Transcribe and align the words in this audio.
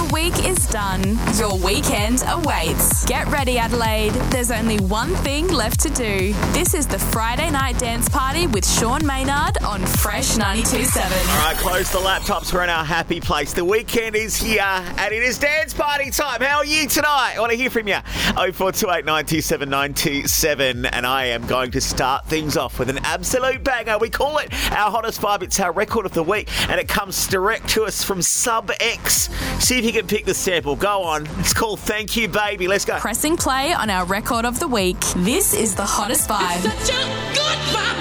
The 0.00 0.14
week 0.14 0.46
is 0.46 0.66
done. 0.68 1.18
Your 1.36 1.58
weekend 1.58 2.24
awaits. 2.26 3.04
Get 3.04 3.26
ready, 3.28 3.58
Adelaide. 3.58 4.12
There's 4.30 4.50
only 4.50 4.78
one 4.78 5.10
thing 5.16 5.48
left 5.48 5.78
to 5.80 5.90
do. 5.90 6.32
This 6.52 6.72
is 6.72 6.86
the 6.86 6.98
Friday 6.98 7.50
night 7.50 7.78
dance 7.78 8.08
party 8.08 8.46
with 8.46 8.66
Sean 8.66 9.06
Maynard 9.06 9.62
on 9.62 9.84
Fresh 9.84 10.38
92.7. 10.38 11.04
All 11.04 11.38
right, 11.44 11.56
close 11.58 11.90
the 11.90 11.98
laptops. 11.98 12.50
We're 12.50 12.64
in 12.64 12.70
our 12.70 12.84
happy 12.84 13.20
place. 13.20 13.52
The 13.52 13.62
weekend 13.64 14.16
is 14.16 14.36
here 14.36 14.62
and 14.62 15.12
it 15.12 15.22
is 15.22 15.38
dance 15.38 15.74
party 15.74 16.10
time. 16.10 16.40
How 16.40 16.58
are 16.58 16.64
you 16.64 16.88
tonight? 16.88 17.34
I 17.36 17.40
want 17.40 17.52
to 17.52 17.58
hear 17.58 17.68
from 17.68 17.86
you. 17.86 17.98
0428 18.32 19.04
927 19.04 19.68
927. 19.68 20.86
And 20.86 21.06
I 21.06 21.26
am 21.26 21.46
going 21.46 21.72
to 21.72 21.80
start 21.82 22.24
things 22.24 22.56
off 22.56 22.78
with 22.78 22.88
an 22.88 22.98
absolute 23.04 23.62
banger. 23.62 23.98
We 23.98 24.08
call 24.08 24.38
it 24.38 24.50
our 24.72 24.90
hottest 24.90 25.20
vibe. 25.20 25.42
It's 25.42 25.60
our 25.60 25.72
record 25.72 26.06
of 26.06 26.14
the 26.14 26.22
week 26.22 26.48
and 26.70 26.80
it 26.80 26.88
comes 26.88 27.26
direct 27.26 27.68
to 27.70 27.84
us 27.84 28.02
from 28.02 28.22
Sub 28.22 28.70
X. 28.80 29.28
See 29.62 29.78
if 29.78 29.84
you 29.84 29.89
can 29.92 30.06
pick 30.06 30.24
the 30.24 30.34
sample. 30.34 30.76
Go 30.76 31.02
on. 31.02 31.26
It's 31.38 31.52
called 31.52 31.80
Thank 31.80 32.16
You 32.16 32.28
Baby. 32.28 32.68
Let's 32.68 32.84
go. 32.84 32.98
Pressing 32.98 33.36
play 33.36 33.72
on 33.72 33.90
our 33.90 34.04
record 34.04 34.44
of 34.44 34.58
the 34.58 34.68
week. 34.68 35.00
This 35.16 35.54
is 35.54 35.74
the 35.74 35.84
hottest 35.84 36.28
vibe. 36.28 36.62
Such 36.62 36.94
a 36.94 37.34
good 37.34 37.58
vibration. 37.72 37.99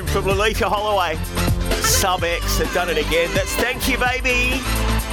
From 0.00 0.24
Lolita 0.24 0.70
Holloway. 0.70 1.16
Sub 1.82 2.24
X 2.24 2.56
have 2.56 2.72
done 2.72 2.88
it 2.88 2.96
again. 2.96 3.28
That's 3.34 3.54
Thank 3.56 3.86
You 3.90 3.98
Baby. 3.98 4.58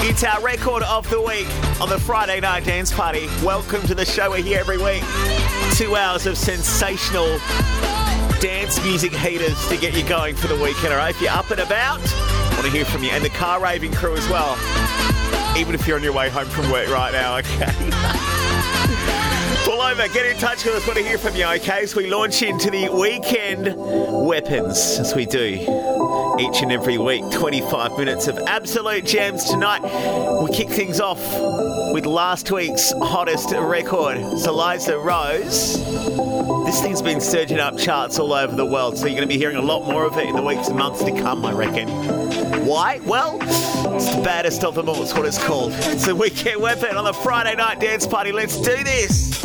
It's 0.08 0.24
our 0.24 0.40
record 0.42 0.84
of 0.84 1.10
the 1.10 1.20
week 1.20 1.48
on 1.82 1.90
the 1.90 2.00
Friday 2.00 2.40
Night 2.40 2.64
Dance 2.64 2.90
Party. 2.94 3.28
Welcome 3.44 3.82
to 3.88 3.94
the 3.94 4.06
show. 4.06 4.30
We're 4.30 4.38
here 4.38 4.58
every 4.58 4.78
week. 4.78 5.04
Two 5.74 5.98
hours 5.98 6.26
of 6.28 6.38
sensational 6.38 7.40
dance 8.40 8.82
music 8.86 9.14
heaters 9.14 9.68
to 9.68 9.76
get 9.76 9.98
you 9.98 10.08
going 10.08 10.34
for 10.34 10.48
the 10.48 10.56
weekend. 10.56 10.94
All 10.94 11.00
right, 11.00 11.14
if 11.14 11.22
you're 11.22 11.32
up 11.32 11.52
and 11.52 11.60
about, 11.60 12.00
want 12.54 12.64
to 12.64 12.72
hear 12.72 12.86
from 12.86 13.04
you. 13.04 13.10
And 13.10 13.24
the 13.24 13.30
car 13.32 13.62
raving 13.62 13.92
crew 13.92 14.16
as 14.16 14.30
well. 14.30 14.54
Even 15.58 15.76
if 15.76 15.86
you're 15.88 15.98
on 15.98 16.04
your 16.04 16.14
way 16.14 16.30
home 16.30 16.46
from 16.46 16.72
work 16.72 16.88
right 16.88 17.12
now, 17.12 17.38
okay? 17.40 18.30
Pull 19.80 19.88
over, 19.88 20.10
get 20.10 20.26
in 20.26 20.36
touch 20.36 20.66
with 20.66 20.76
us. 20.76 20.86
Want 20.86 21.00
to 21.00 21.06
hear 21.06 21.18
from 21.18 21.38
you, 21.38 21.46
okay? 21.46 21.84
As 21.84 21.96
we 21.96 22.10
launch 22.10 22.42
into 22.42 22.70
the 22.70 22.90
weekend 22.90 23.74
weapons, 23.78 25.00
as 25.00 25.16
we 25.16 25.26
do 25.26 25.54
each 26.38 26.62
and 26.62 26.70
every 26.70 26.98
week. 26.98 27.24
25 27.32 27.98
minutes 27.98 28.28
of 28.28 28.38
absolute 28.40 29.06
jams 29.06 29.46
tonight. 29.46 29.82
We 30.44 30.54
kick 30.54 30.68
things 30.68 31.00
off 31.00 31.22
with 31.94 32.06
last 32.06 32.52
week's 32.52 32.92
hottest 33.02 33.52
record. 33.52 34.18
Eliza 34.18 35.00
Rose. 35.00 35.78
This 36.66 36.82
thing's 36.82 37.02
been 37.02 37.22
surging 37.22 37.60
up 37.60 37.78
charts 37.78 38.20
all 38.20 38.34
over 38.34 38.54
the 38.54 38.66
world, 38.66 38.98
so 38.98 39.06
you're 39.06 39.16
going 39.16 39.30
to 39.30 39.34
be 39.34 39.38
hearing 39.38 39.56
a 39.56 39.62
lot 39.62 39.86
more 39.86 40.04
of 40.04 40.18
it 40.18 40.28
in 40.28 40.36
the 40.36 40.42
weeks 40.42 40.68
and 40.68 40.78
months 40.78 41.06
to 41.06 41.12
come, 41.12 41.46
I 41.46 41.54
reckon. 41.54 41.88
Why? 42.66 43.00
Well, 43.06 43.38
it's 43.96 44.14
the 44.14 44.22
baddest 44.24 44.66
of 44.66 44.76
them 44.76 44.90
all. 44.90 45.02
It's 45.02 45.14
what 45.14 45.26
it's 45.26 45.42
called. 45.42 45.72
It's 45.74 46.08
a 46.08 46.16
weekend 46.16 46.62
weapon 46.62 46.98
on 46.98 47.06
the 47.06 47.14
Friday 47.14 47.56
night 47.56 47.80
dance 47.80 48.06
party. 48.06 48.34
Let's 48.34 48.60
do 48.60 48.76
this. 48.84 49.40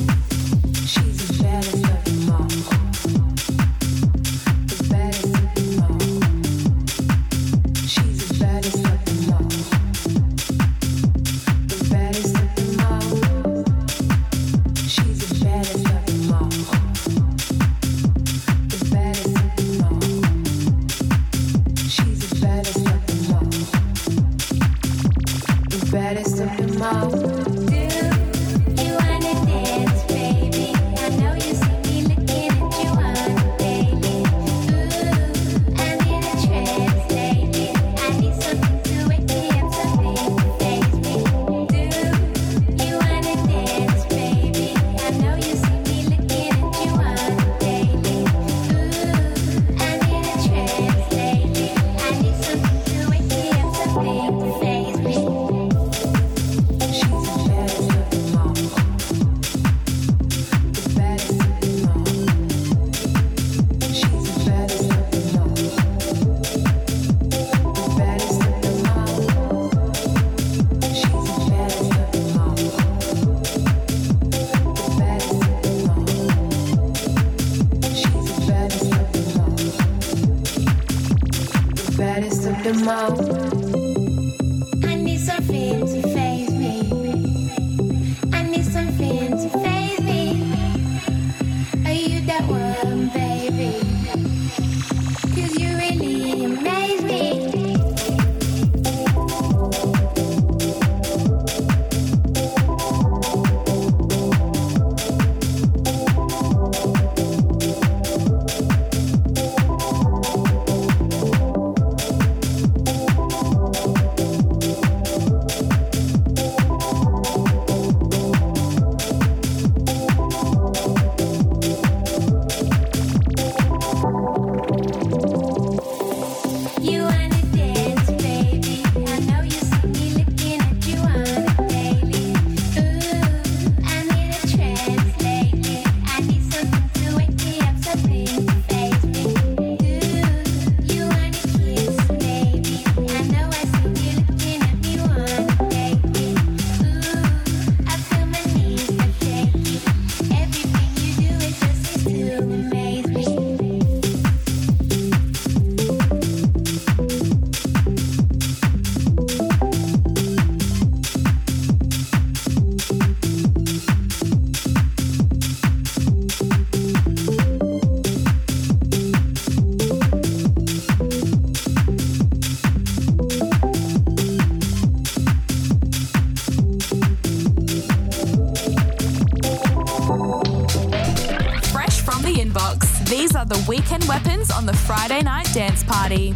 On 184.64 184.72
the 184.72 184.80
Friday 184.80 185.22
night 185.22 185.46
dance 185.52 185.84
party. 185.84 186.34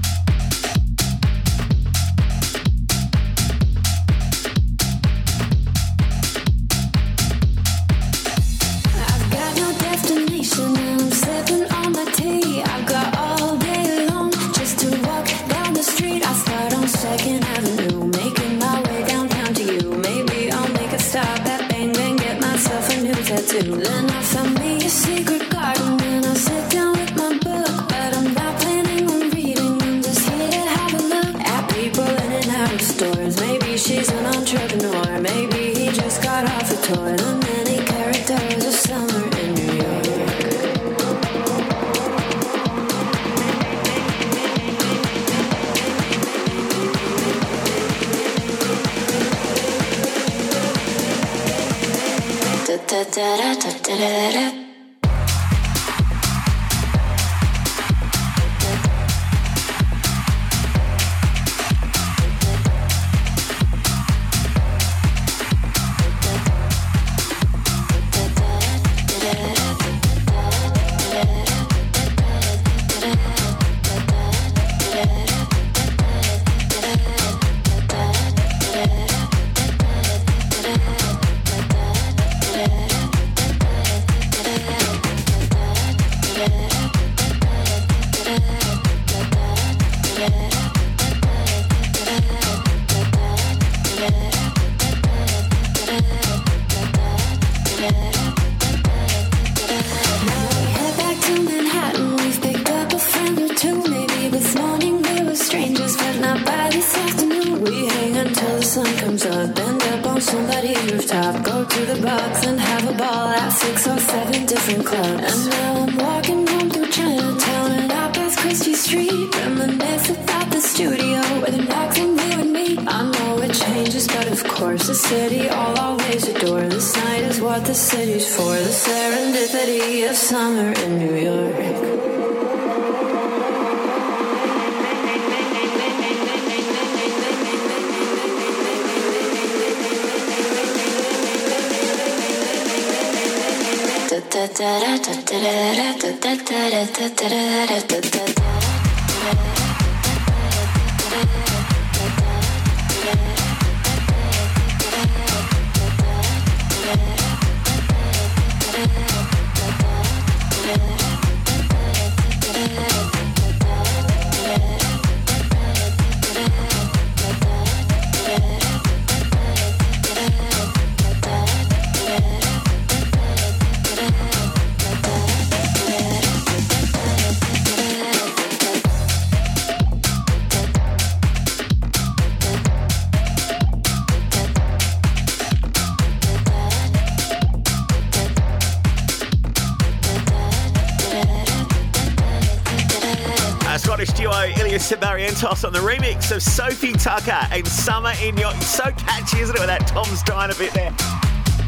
Scottish 193.98 194.14
duo 194.14 194.44
Illyus 194.60 194.88
Sibarientos 194.88 195.64
on 195.64 195.72
the 195.72 195.80
remix 195.80 196.30
of 196.30 196.40
Sofi 196.40 196.92
Tukker 196.92 197.48
and 197.50 197.66
Summer 197.66 198.12
in 198.22 198.36
Your... 198.36 198.52
So 198.60 198.84
catchy, 198.92 199.40
isn't 199.40 199.56
it, 199.56 199.58
with 199.58 199.66
that 199.66 199.88
Tom's 199.88 200.22
Diner 200.22 200.54
bit 200.54 200.72
there? 200.72 200.94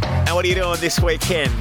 And 0.05 0.37
what 0.37 0.45
are 0.45 0.49
you 0.49 0.55
doing 0.55 0.79
this 0.79 1.01
weekend? 1.01 1.53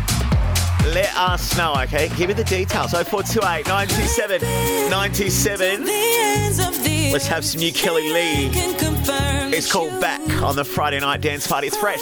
Let 0.94 1.12
us 1.18 1.58
know, 1.58 1.74
okay? 1.74 2.10
Give 2.10 2.28
me 2.28 2.36
the 2.36 2.44
details. 2.44 2.92
0428 2.92 3.66
927 3.66 4.42
927. 4.92 7.14
Let's 7.14 7.26
have 7.26 7.44
some 7.44 7.62
new 7.62 7.72
Kelli-Leigh. 7.72 8.52
It's 9.52 9.72
called 9.72 10.00
Back 10.00 10.22
on 10.44 10.56
the 10.56 10.64
Friday 10.64 11.00
Night 11.00 11.22
Dance 11.22 11.48
Party. 11.48 11.66
It's 11.66 11.78
fresh. 11.78 12.00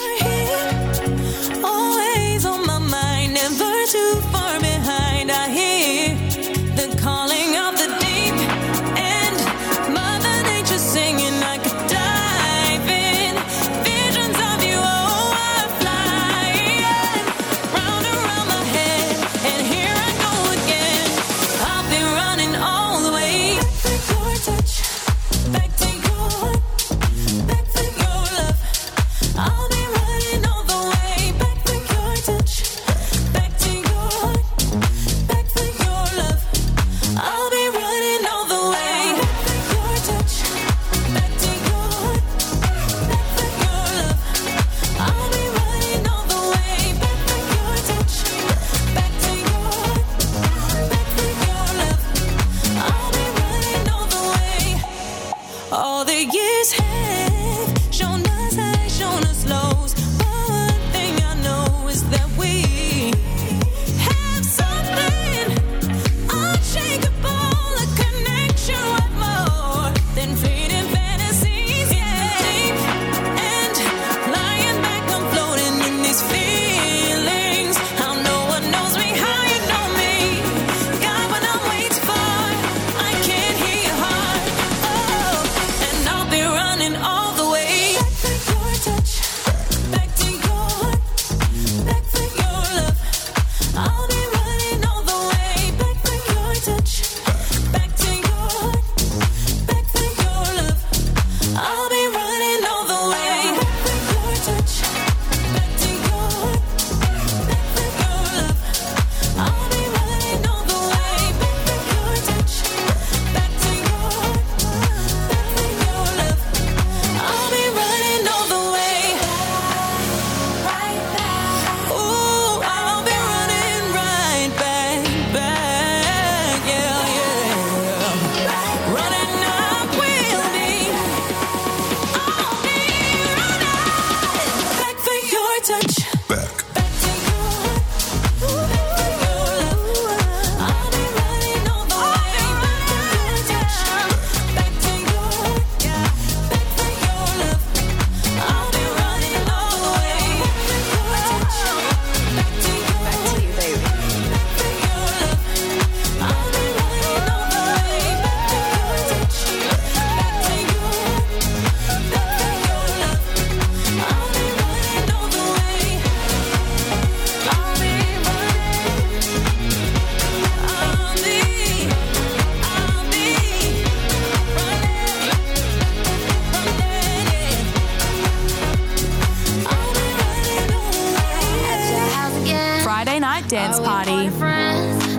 Friday 182.98 183.20
night 183.20 183.48
dance 183.48 183.78
party. 183.78 184.28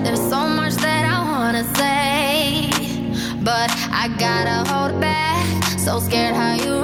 There's 0.03 0.19
so 0.19 0.50
much 0.50 0.74
that 0.83 1.05
I 1.05 1.24
wanna 1.31 1.63
say, 1.75 2.69
but 3.41 3.71
I 3.89 4.09
gotta 4.19 4.69
hold 4.69 5.00
back. 5.00 5.48
So 5.79 6.01
scared 6.01 6.36
how 6.36 6.55
you 6.55 6.78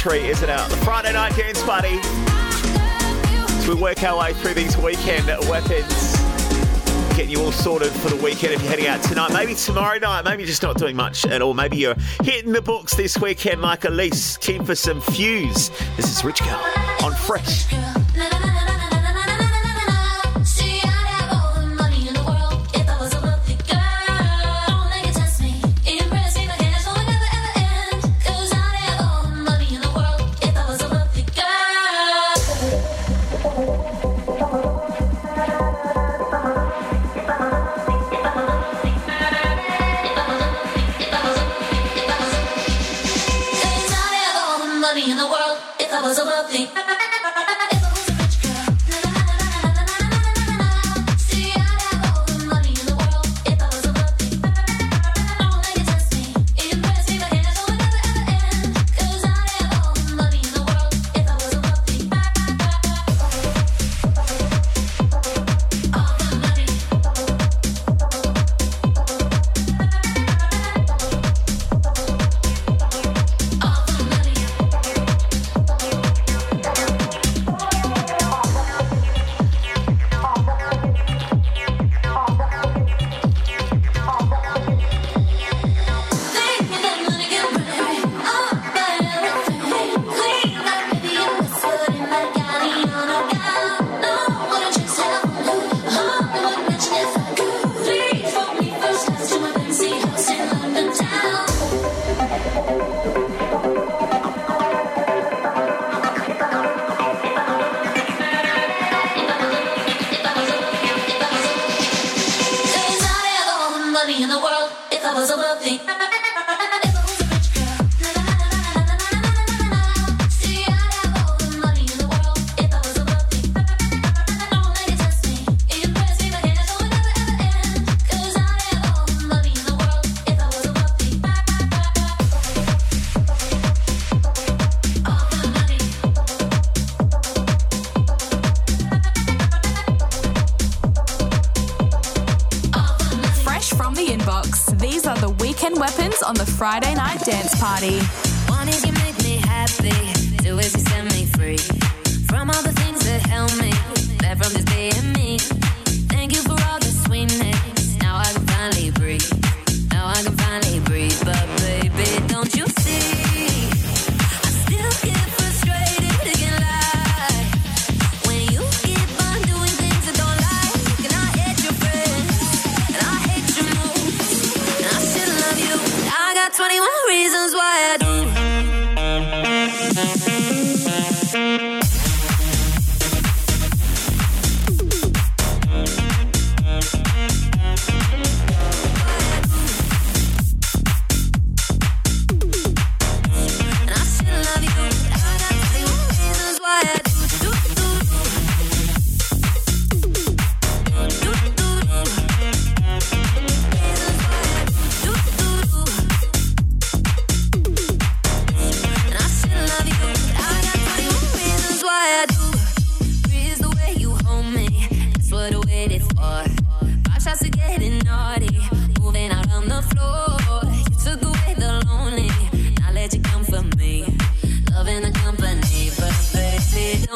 treat, 0.00 0.24
isn't 0.24 0.48
it? 0.48 0.68
The 0.70 0.76
Friday 0.78 1.12
night 1.12 1.36
games 1.36 1.62
party. 1.62 1.98
As 3.58 3.68
we 3.68 3.74
work 3.74 4.02
our 4.02 4.18
way 4.18 4.32
through 4.32 4.54
these 4.54 4.74
weekend 4.78 5.26
weapons, 5.46 6.16
getting 7.14 7.28
you 7.28 7.42
all 7.42 7.52
sorted 7.52 7.92
for 7.92 8.08
the 8.08 8.16
weekend 8.16 8.54
if 8.54 8.62
you're 8.62 8.70
heading 8.70 8.86
out 8.86 9.02
tonight. 9.02 9.30
Maybe 9.30 9.54
tomorrow 9.54 9.98
night, 9.98 10.24
maybe 10.24 10.46
just 10.46 10.62
not 10.62 10.78
doing 10.78 10.96
much 10.96 11.26
at 11.26 11.42
all. 11.42 11.52
Maybe 11.52 11.76
you're 11.76 11.96
hitting 12.22 12.52
the 12.52 12.62
books 12.62 12.94
this 12.94 13.18
weekend 13.18 13.60
like 13.60 13.84
Elise, 13.84 14.38
keen 14.38 14.64
for 14.64 14.74
some 14.74 15.02
fuse. 15.02 15.68
This 15.98 16.10
is 16.10 16.24
Rich 16.24 16.40
Girl 16.44 16.64
on 17.02 17.12
Fresh. 17.12 17.66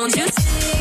won't 0.05 0.17
you? 0.17 0.74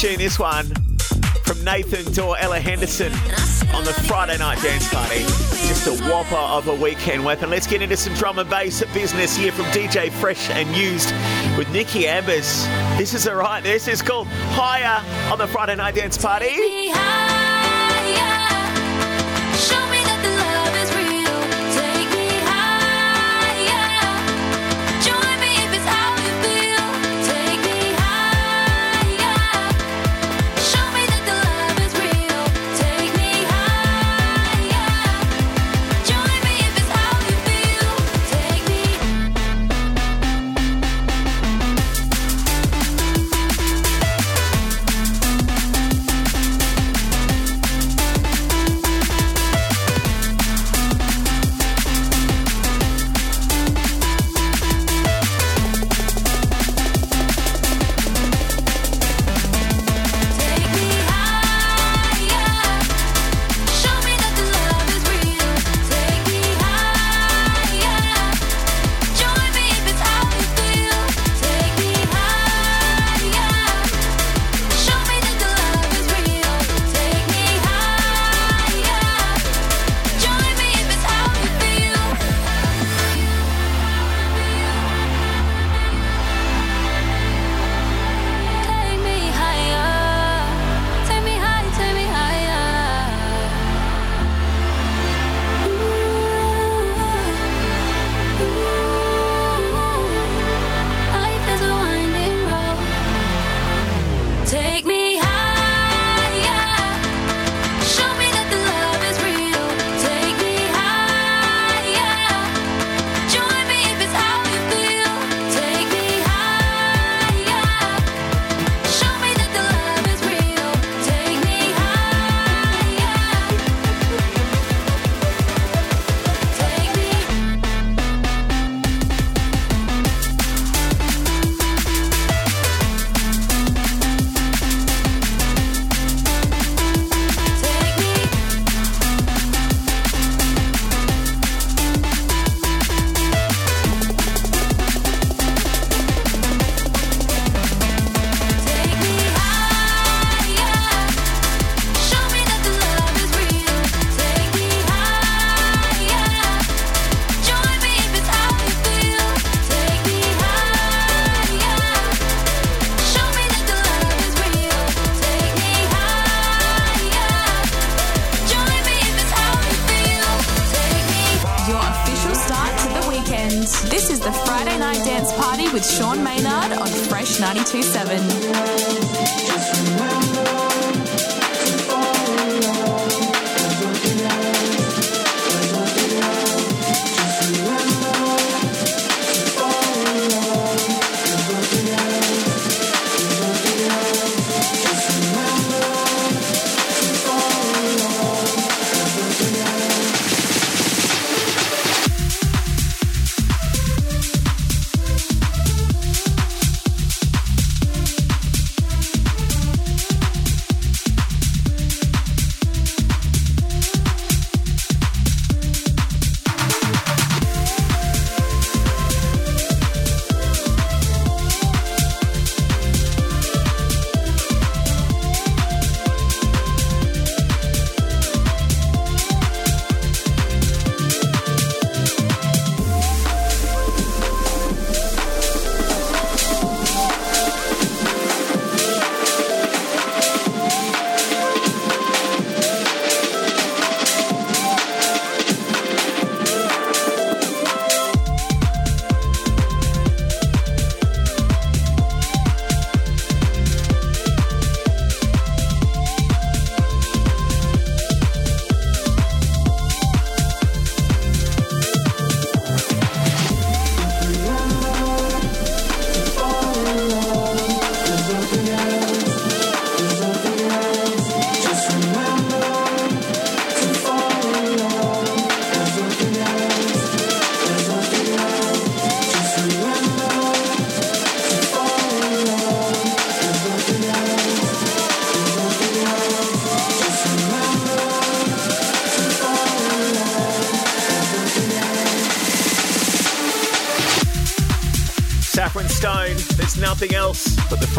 tune, 0.00 0.18
this 0.18 0.38
one 0.40 0.66
from 1.44 1.62
Nathan 1.62 2.12
Dawe 2.12 2.32
Ella 2.32 2.58
Henderson 2.58 3.12
on 3.74 3.84
the 3.84 3.92
Friday 4.08 4.36
night 4.38 4.60
dance 4.60 4.92
party. 4.92 5.20
Just 5.68 5.86
a 5.86 6.10
whopper 6.10 6.34
of 6.34 6.66
a 6.66 6.74
weekend 6.74 7.24
weapon. 7.24 7.48
Let's 7.48 7.66
get 7.66 7.80
into 7.80 7.96
some 7.96 8.12
drum 8.14 8.38
and 8.38 8.50
bass 8.50 8.82
business 8.92 9.36
here 9.36 9.52
from 9.52 9.66
DJ 9.66 10.10
Fresh 10.10 10.50
and 10.50 10.68
Used 10.76 11.12
with 11.56 11.70
Nikki 11.70 12.08
Ambers. 12.08 12.66
This 12.98 13.14
is 13.14 13.28
alright. 13.28 13.62
This 13.62 13.86
is 13.86 14.02
called 14.02 14.26
Higher 14.26 15.00
on 15.30 15.38
the 15.38 15.46
Friday 15.46 15.76
night 15.76 15.94
dance 15.94 16.18
party. 16.18 16.83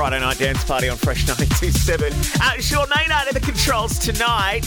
Friday 0.06 0.20
night 0.20 0.38
dance 0.38 0.64
party 0.64 0.88
on 0.88 0.98
Fresh 0.98 1.26
927. 1.28 2.14
Uh, 2.40 2.62
Sean 2.62 2.88
Maynard 2.96 3.28
in 3.28 3.34
the 3.34 3.40
controls 3.40 3.98
tonight. 3.98 4.62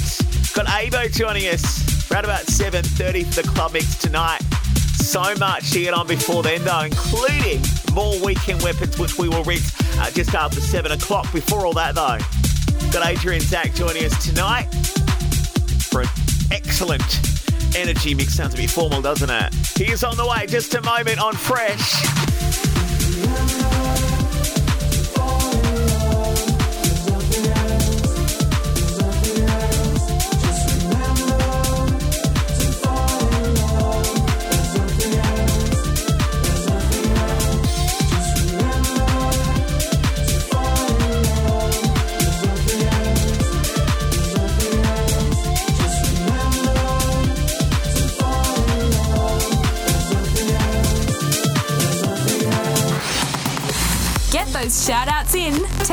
Got 0.52 0.66
AYYBO 0.66 1.12
joining 1.12 1.46
us 1.46 2.10
around 2.10 2.24
about 2.24 2.40
7.30 2.46 3.24
for 3.24 3.42
the 3.42 3.48
club 3.48 3.72
mix 3.72 3.96
tonight. 3.98 4.40
So 4.96 5.22
much 5.36 5.70
to 5.70 5.80
get 5.80 5.94
on 5.94 6.08
before 6.08 6.42
then, 6.42 6.64
though, 6.64 6.80
including 6.80 7.62
more 7.94 8.20
weekend 8.20 8.62
weapons, 8.64 8.98
which 8.98 9.16
we 9.16 9.28
will 9.28 9.44
reach 9.44 9.62
uh, 9.98 10.10
just 10.10 10.34
after 10.34 10.60
7 10.60 10.90
o'clock. 10.90 11.32
Before 11.32 11.64
all 11.64 11.74
that, 11.74 11.94
though, 11.94 12.18
got 12.90 13.06
Adrian 13.06 13.40
Zac 13.40 13.74
joining 13.74 14.06
us 14.06 14.26
tonight 14.26 14.66
for 15.88 16.00
an 16.00 16.08
excellent 16.50 17.20
energy 17.76 18.12
mix. 18.12 18.34
Sounds 18.34 18.54
a 18.54 18.56
bit 18.56 18.70
formal, 18.70 19.00
doesn't 19.00 19.30
it? 19.30 19.54
He 19.76 19.92
is 19.92 20.02
on 20.02 20.16
the 20.16 20.26
way. 20.26 20.46
Just 20.46 20.74
a 20.74 20.82
moment 20.82 21.20
on 21.20 21.34
Fresh. 21.34 22.27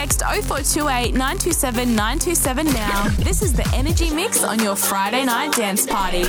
Text 0.06 0.22
0428 0.22 1.16
927 1.16 1.96
927 1.96 2.66
now. 2.68 3.10
This 3.18 3.42
is 3.42 3.54
the 3.54 3.68
Energy 3.74 4.14
Mix 4.14 4.44
on 4.44 4.60
your 4.60 4.76
Friday 4.76 5.26
night 5.26 5.54
dance 5.54 5.88
party. 5.88 6.26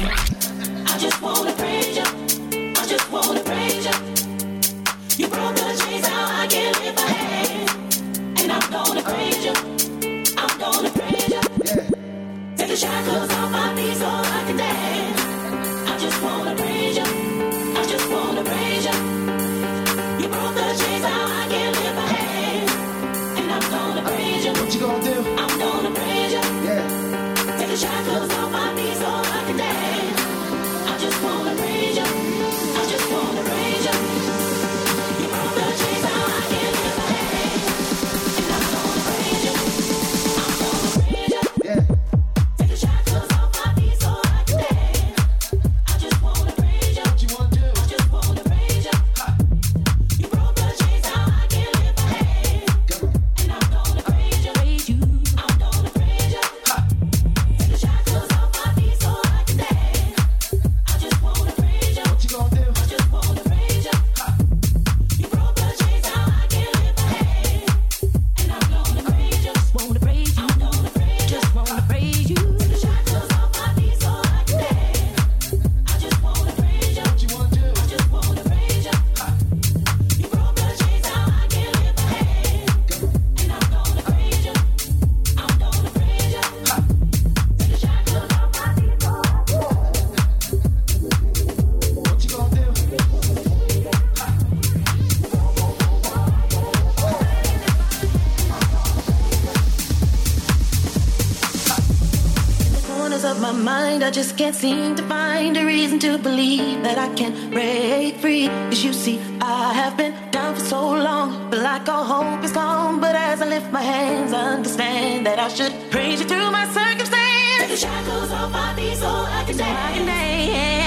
I 104.07 104.11
just 104.12 104.38
can't 104.38 104.55
seem 104.55 104.95
to 104.95 105.03
find 105.09 105.57
a 105.57 105.66
reason 105.66 105.99
to 105.99 106.16
believe 106.16 106.85
that 106.85 106.97
I 106.97 107.12
can 107.16 107.51
break 107.51 108.14
free. 108.19 108.47
Cause 108.47 108.85
you 108.85 108.92
see, 108.92 109.19
I 109.40 109.73
have 109.73 109.97
been 109.97 110.14
down 110.31 110.55
for 110.55 110.61
so 110.61 110.90
long, 110.90 111.51
but 111.51 111.59
like 111.59 111.88
all 111.88 112.05
hope 112.05 112.45
is 112.45 112.53
gone. 112.53 113.01
But 113.01 113.16
as 113.16 113.42
I 113.42 113.47
lift 113.47 113.73
my 113.73 113.83
hands, 113.83 114.33
I 114.33 114.42
understand 114.59 115.27
that 115.27 115.40
I 115.40 115.49
should 115.49 115.75
praise 115.90 116.21
you 116.21 116.27
through 116.29 116.53
my 116.53 116.66
circumstance. 116.69 117.59
Take 117.59 117.71
the 117.71 117.77
shackles 117.77 118.31
off 118.31 118.53
my 118.53 118.75
feet 118.77 118.97
so 118.97 119.09
I 119.09 119.42
can 119.45 119.57
dance. 119.57 120.07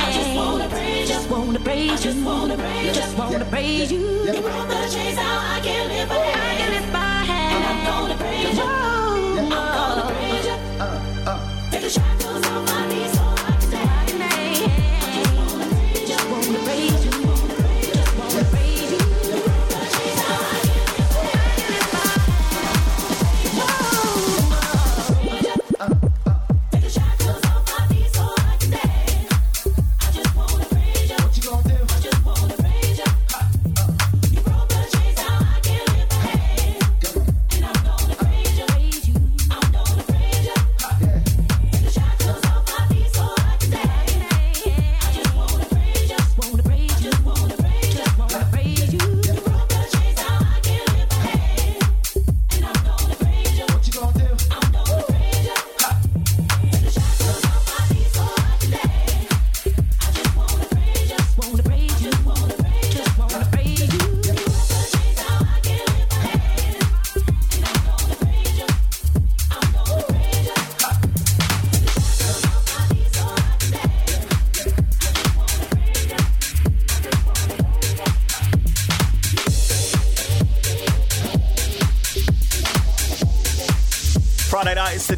I 0.02 0.12
just 0.14 0.36
wanna 0.38 0.70
praise 0.70 1.02
you. 1.02 1.16
Just 1.16 1.30
wanna 1.30 1.60
praise 1.60 1.92
you. 1.92 1.98
Just 1.98 2.26
wanna 2.26 2.56
praise 2.56 2.86
you. 2.86 2.94
Just 2.94 3.18
wanna 3.18 3.46
praise 3.46 3.92
you. 3.92 4.00
You 4.00 4.42
broke 4.42 4.70
the 4.70 4.88
chains 4.96 5.18
out, 5.18 5.44
I 5.56 5.60
can 5.62 5.90
live 5.90 6.08
my 6.08 6.16
hand. 6.16 6.40
I 6.40 6.56
can 6.56 6.72
lift 6.72 6.94
my 6.94 7.24
hand. 7.32 7.56
And 7.56 7.66
I'm 7.70 7.80
gonna 7.86 8.16
praise 8.16 8.58
you. 8.58 8.64
I'm 8.64 9.50
gonna 9.50 9.99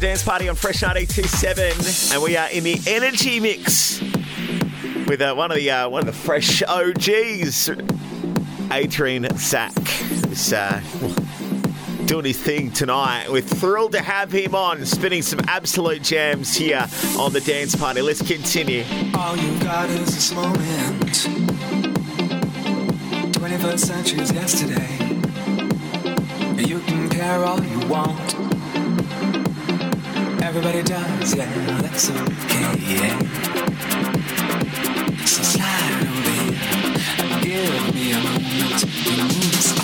Dance 0.02 0.24
Party 0.24 0.48
on 0.48 0.56
Fresh 0.56 0.82
927, 0.82 2.12
and 2.12 2.22
we 2.24 2.36
are 2.36 2.50
in 2.50 2.64
the 2.64 2.76
energy 2.88 3.38
mix 3.38 4.00
with 5.06 5.22
uh, 5.22 5.32
one 5.32 5.52
of 5.52 5.56
the 5.56 5.70
uh, 5.70 5.88
one 5.88 6.00
of 6.00 6.06
the 6.06 6.12
fresh 6.12 6.60
OGs, 6.64 7.70
Adrian 8.72 9.28
Zac, 9.38 9.72
who's 9.72 10.52
uh, 10.52 10.82
doing 12.06 12.24
his 12.24 12.36
thing 12.36 12.72
tonight. 12.72 13.30
We're 13.30 13.42
thrilled 13.42 13.92
to 13.92 14.02
have 14.02 14.32
him 14.32 14.56
on, 14.56 14.84
spinning 14.86 15.22
some 15.22 15.38
absolute 15.46 16.02
jams 16.02 16.52
here 16.56 16.84
on 17.16 17.32
the 17.32 17.40
Dance 17.40 17.76
Party. 17.76 18.02
Let's 18.02 18.26
continue. 18.26 18.84
All 19.14 19.36
you 19.36 19.56
got 19.60 19.88
is 19.88 20.06
this 20.06 20.34
moment. 20.34 21.28
21st 23.36 23.78
century 23.78 24.18
is 24.18 24.32
yesterday. 24.32 24.98
You 26.68 26.80
can 26.80 27.08
care 27.08 27.44
all 27.44 27.62
you 27.62 27.86
want 27.86 28.41
everybody 30.54 30.82
does, 30.82 31.34
yeah, 31.34 31.46
that's 31.80 32.10
okay, 32.10 32.76
yeah. 32.78 33.18
So 35.24 35.42
slide 35.42 36.06
over 36.08 36.30
here 36.30 37.40
give 37.40 37.94
me 37.94 38.12
a 38.12 38.20
moment 38.20 38.78
to 38.80 38.86
move 38.86 39.81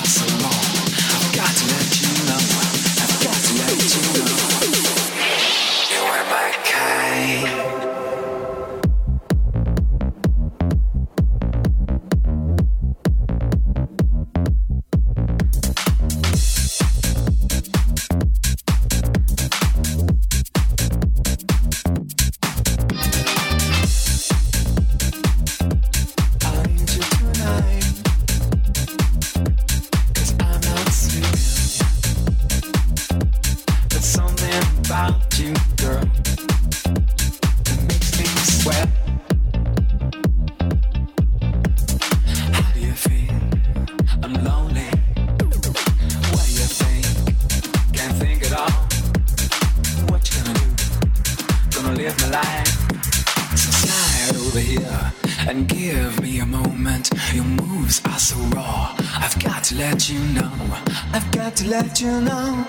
you 62.01 62.21
know 62.21 62.65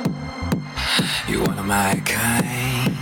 you're 1.27 1.43
one 1.43 1.59
of 1.59 1.65
my 1.65 2.01
kind. 2.03 2.97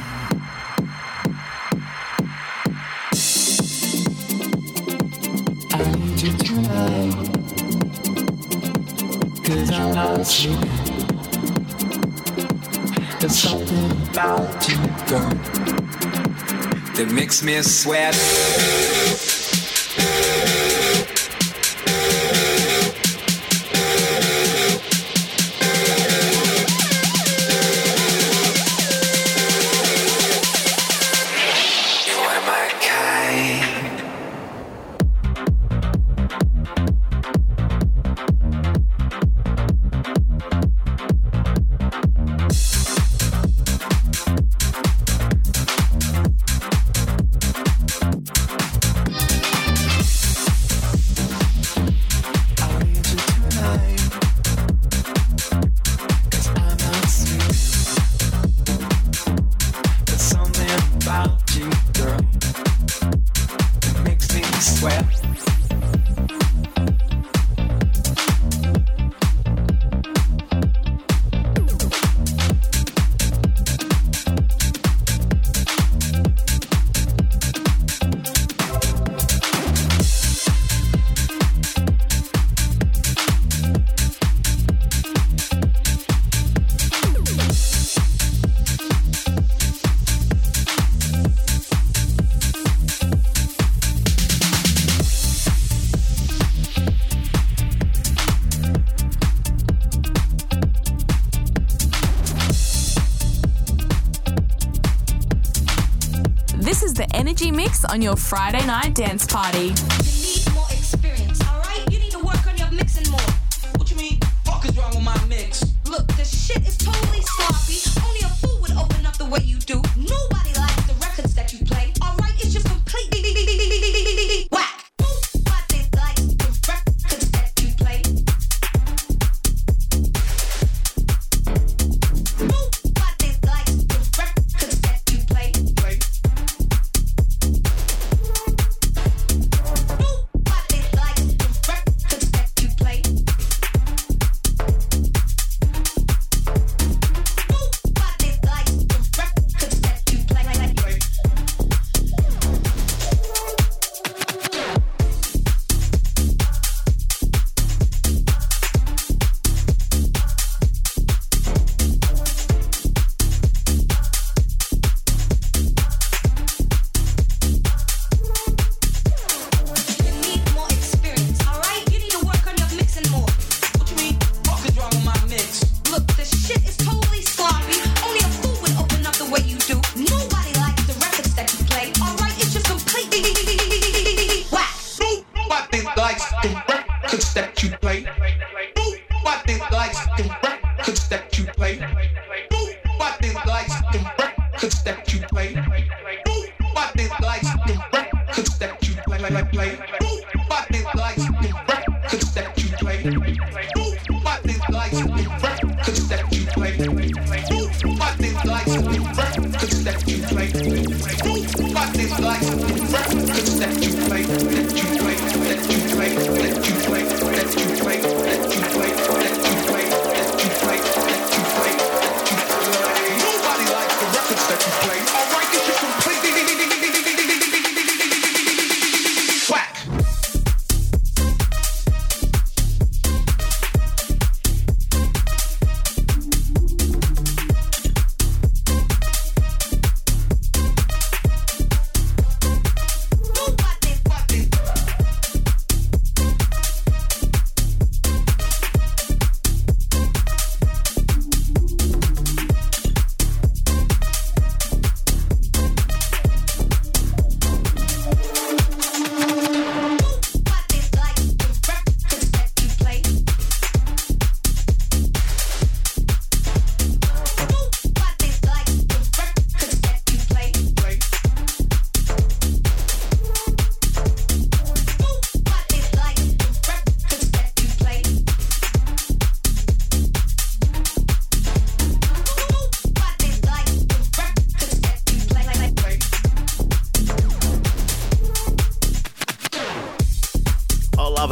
I 5.71 5.91
need 5.95 6.21
you 6.21 6.33
tonight, 6.37 7.13
cause 9.45 9.71
I 9.71 9.83
love 9.91 10.29
you. 10.39 10.57
There's 13.19 13.39
something 13.39 13.91
about 14.09 14.67
you, 14.67 14.77
girl, 15.07 15.29
that 16.95 17.09
makes 17.13 17.41
me 17.41 17.61
sweat. 17.61 18.15
on 107.89 108.01
your 108.01 108.15
Friday 108.15 108.65
night 108.65 108.95
dance 108.95 109.25
party. 109.25 109.73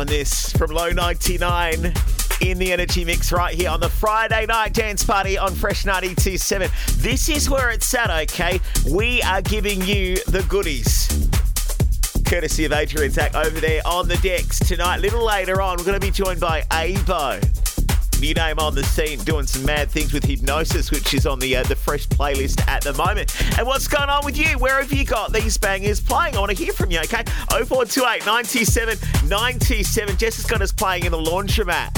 On 0.05 0.09
this 0.09 0.51
from 0.51 0.69
Low 0.69 0.91
99 0.91 1.91
in 2.41 2.59
the 2.59 2.71
energy 2.71 3.03
mix 3.03 3.31
right 3.31 3.55
here 3.55 3.71
on 3.71 3.79
the 3.79 3.89
Friday 3.89 4.45
night 4.45 4.71
dance 4.71 5.03
party 5.03 5.35
on 5.35 5.55
Fresh 5.55 5.83
92.7. 5.83 7.01
This 7.01 7.27
is 7.27 7.49
where 7.49 7.71
it's 7.71 7.91
at, 7.95 8.11
okay? 8.11 8.59
We 8.91 9.23
are 9.23 9.41
giving 9.41 9.81
you 9.81 10.17
the 10.27 10.45
goodies. 10.47 11.27
Courtesy 12.23 12.65
of 12.65 12.73
Adrian 12.73 13.11
Zac 13.11 13.33
over 13.33 13.59
there 13.59 13.81
on 13.83 14.07
the 14.07 14.17
decks 14.17 14.59
tonight. 14.59 14.97
A 14.97 15.01
little 15.01 15.25
later 15.25 15.59
on, 15.59 15.77
we're 15.77 15.85
going 15.85 15.99
to 15.99 16.05
be 16.05 16.11
joined 16.11 16.39
by 16.39 16.61
AYYBO. 16.69 17.64
New 18.20 18.34
name 18.34 18.59
on 18.59 18.74
the 18.74 18.84
scene, 18.84 19.20
doing 19.20 19.45
some 19.45 19.66
mad 19.66 19.91
things 19.91 20.13
with 20.13 20.24
hypnosis, 20.24 20.89
which 20.89 21.13
is 21.13 21.28
on 21.28 21.39
the 21.39 21.55
uh, 21.57 21.63
the 21.63 21.76
fresh 21.76 22.07
playlist 22.07 22.66
at 22.68 22.82
the 22.82 22.93
moment. 22.93 23.36
And 23.57 23.68
what's 23.68 23.88
going 23.88 24.09
on 24.09 24.24
with 24.26 24.38
you? 24.38 24.57
Where 24.57 24.82
have 24.82 24.91
you 24.91 25.05
got 25.05 25.34
these 25.34 25.57
bangers 25.57 25.99
playing? 25.99 26.36
I 26.36 26.39
want 26.39 26.55
to 26.55 26.57
hear 26.57 26.74
from 26.74 26.91
you, 26.91 26.99
okay? 26.99 27.24
0428 27.49 28.26
97 28.26 28.97
97. 29.28 30.18
Jess 30.18 30.36
has 30.38 30.45
got 30.45 30.61
us 30.61 30.72
playing 30.72 31.05
in 31.05 31.11
the 31.11 31.18
laundromat. 31.18 31.91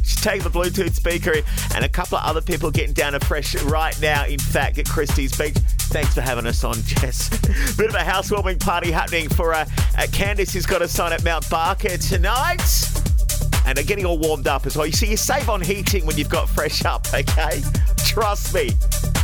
She's 0.04 0.20
taking 0.20 0.42
the 0.42 0.50
Bluetooth 0.50 0.94
speaker 0.94 1.32
in, 1.32 1.44
and 1.74 1.84
a 1.84 1.88
couple 1.88 2.18
of 2.18 2.24
other 2.24 2.40
people 2.40 2.70
getting 2.70 2.94
down 2.94 3.14
a 3.14 3.20
fresh 3.20 3.54
right 3.64 4.00
now, 4.00 4.24
in 4.24 4.38
fact, 4.38 4.78
at 4.78 4.86
Christie's 4.86 5.36
Beach. 5.36 5.56
Thanks 5.88 6.14
for 6.14 6.20
having 6.20 6.46
us 6.46 6.62
on, 6.62 6.74
Jess. 6.84 7.28
Bit 7.76 7.88
of 7.88 7.94
a 7.94 8.04
housewarming 8.04 8.60
party 8.60 8.90
happening 8.90 9.28
for 9.28 9.52
uh, 9.52 9.66
uh, 9.96 10.06
Candice, 10.08 10.52
who's 10.52 10.66
got 10.66 10.82
us 10.82 10.98
on 11.00 11.12
at 11.12 11.24
Mount 11.24 11.48
Barker 11.50 11.96
tonight 11.96 12.62
and 13.66 13.78
are 13.78 13.82
getting 13.82 14.06
all 14.06 14.16
warmed 14.16 14.46
up 14.46 14.64
as 14.64 14.76
well. 14.76 14.86
You 14.86 14.92
see, 14.92 15.08
you 15.08 15.16
save 15.16 15.50
on 15.50 15.60
heating 15.60 16.06
when 16.06 16.16
you've 16.16 16.28
got 16.28 16.48
fresh 16.48 16.84
up, 16.84 17.06
okay? 17.14 17.60
Trust 17.98 18.54
me. 18.54 18.70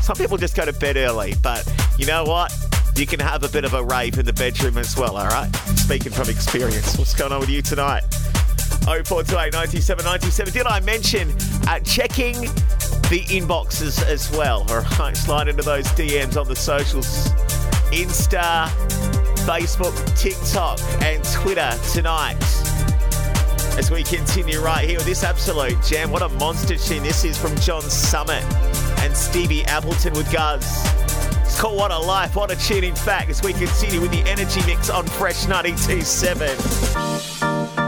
Some 0.03 0.16
people 0.16 0.36
just 0.36 0.57
go 0.57 0.64
to 0.64 0.72
bed 0.72 0.97
early, 0.97 1.34
but 1.43 1.66
you 1.97 2.07
know 2.07 2.24
what? 2.24 2.53
You 2.97 3.07
can 3.07 3.20
have 3.20 3.43
a 3.45 3.49
bit 3.49 3.64
of 3.64 3.72
a 3.72 3.82
rave 3.82 4.18
in 4.18 4.26
the 4.26 4.32
bedroom 4.32 4.76
as 4.76 4.97
well, 4.97 5.16
all 5.16 5.28
right? 5.28 5.55
Speaking 5.76 6.12
from 6.12 6.28
experience. 6.28 6.99
What's 6.99 7.14
going 7.14 7.32
on 7.32 7.40
with 7.40 7.49
you 7.49 7.62
tonight? 7.62 8.03
0428 8.84 9.53
97 9.53 10.05
97. 10.05 10.53
Did 10.53 10.66
I 10.66 10.80
mention 10.80 11.28
uh, 11.68 11.78
checking 11.80 12.40
the 12.40 13.24
inboxes 13.28 14.05
as 14.05 14.30
well? 14.32 14.66
All 14.68 14.82
right, 14.99 15.16
slide 15.16 15.49
into 15.49 15.62
those 15.62 15.86
DMs 15.86 16.38
on 16.38 16.49
the 16.49 16.57
socials 16.57 17.30
Insta, 17.93 18.66
Facebook, 19.47 20.20
TikTok, 20.20 20.80
and 21.03 21.22
Twitter 21.24 21.70
tonight 21.93 22.71
as 23.78 23.90
we 23.90 24.02
continue 24.02 24.60
right 24.60 24.86
here 24.88 24.98
with 24.98 25.06
this 25.06 25.24
absolute 25.24 25.82
jam. 25.82 26.10
What 26.10 26.22
a 26.22 26.28
monster 26.30 26.76
tune 26.76 27.02
this 27.02 27.24
is 27.24 27.38
from 27.38 27.54
John 27.56 27.82
Summit 27.82 28.42
and 29.00 29.16
Stevie 29.16 29.64
Appleton 29.64 30.12
with 30.14 30.30
Guz. 30.32 30.64
It's 31.42 31.60
called 31.60 31.76
What 31.76 31.90
a 31.90 31.98
Life, 31.98 32.36
what 32.36 32.50
a 32.50 32.56
tune 32.56 32.84
in 32.84 32.94
fact, 32.94 33.30
as 33.30 33.42
we 33.42 33.52
continue 33.52 34.00
with 34.00 34.10
the 34.10 34.22
energy 34.30 34.60
mix 34.66 34.90
on 34.90 35.06
Fresh 35.06 35.46
92.7. 35.46 37.81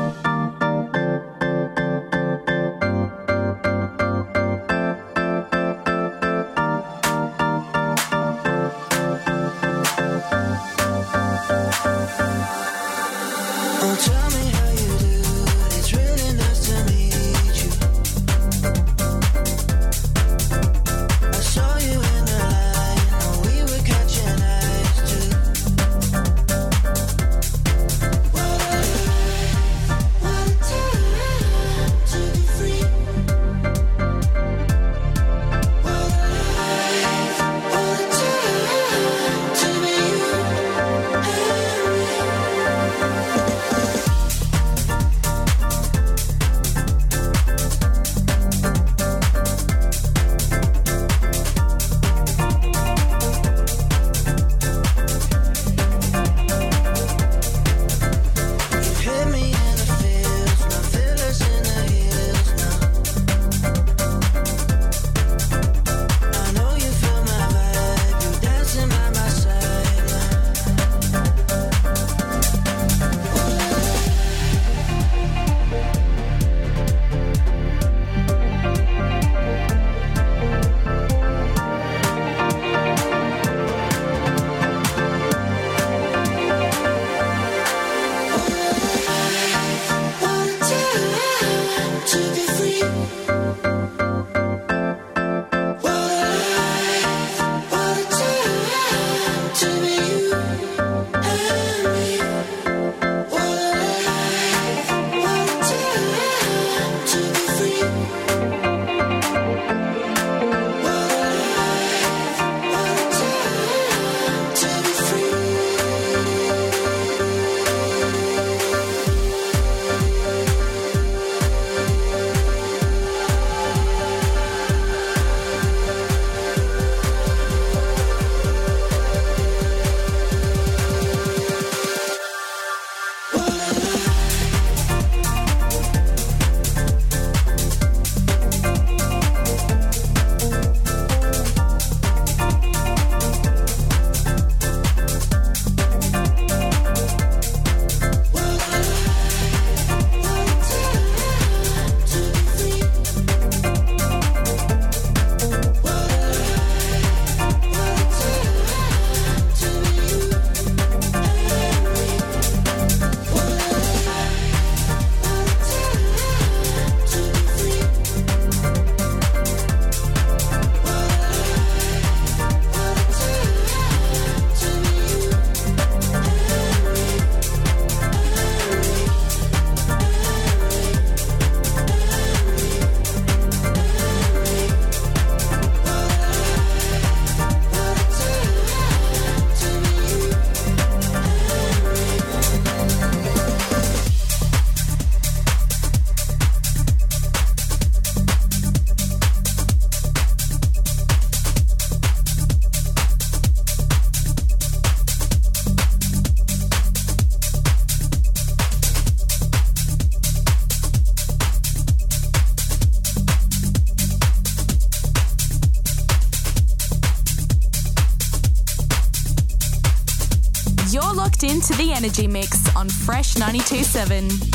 Energy 222.05 222.27
Mix 222.29 222.77
on 222.77 222.87
Fresh 222.87 223.37
92.7. 223.37 224.54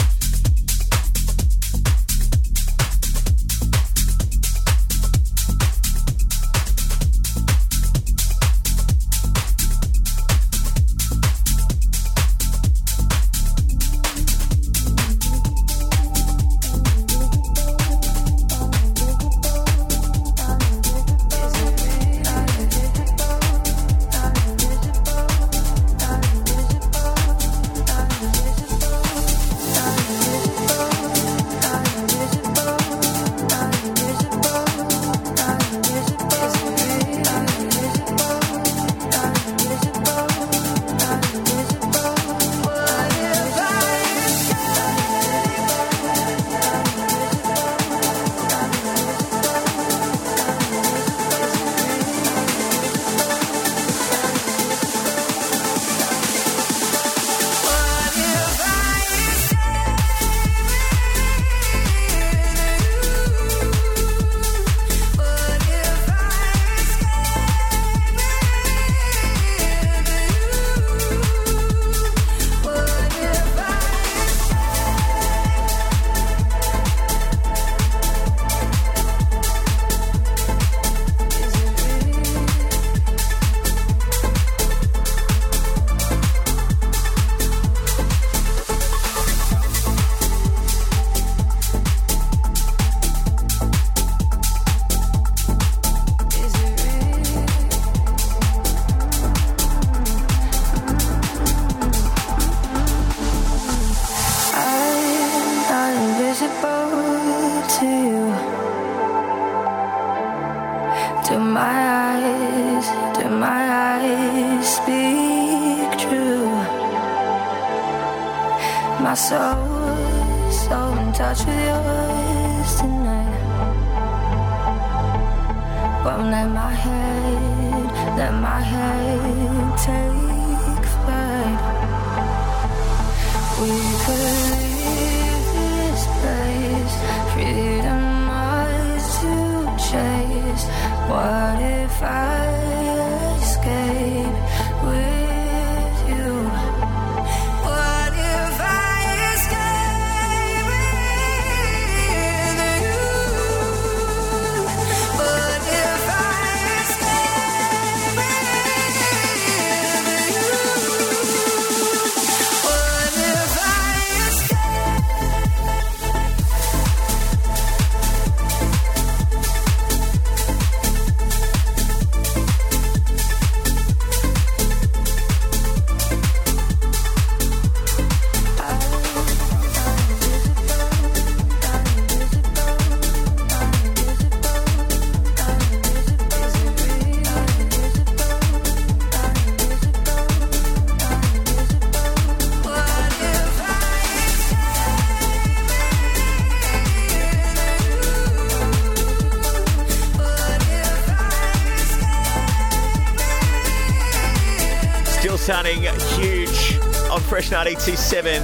927. 207.52 208.42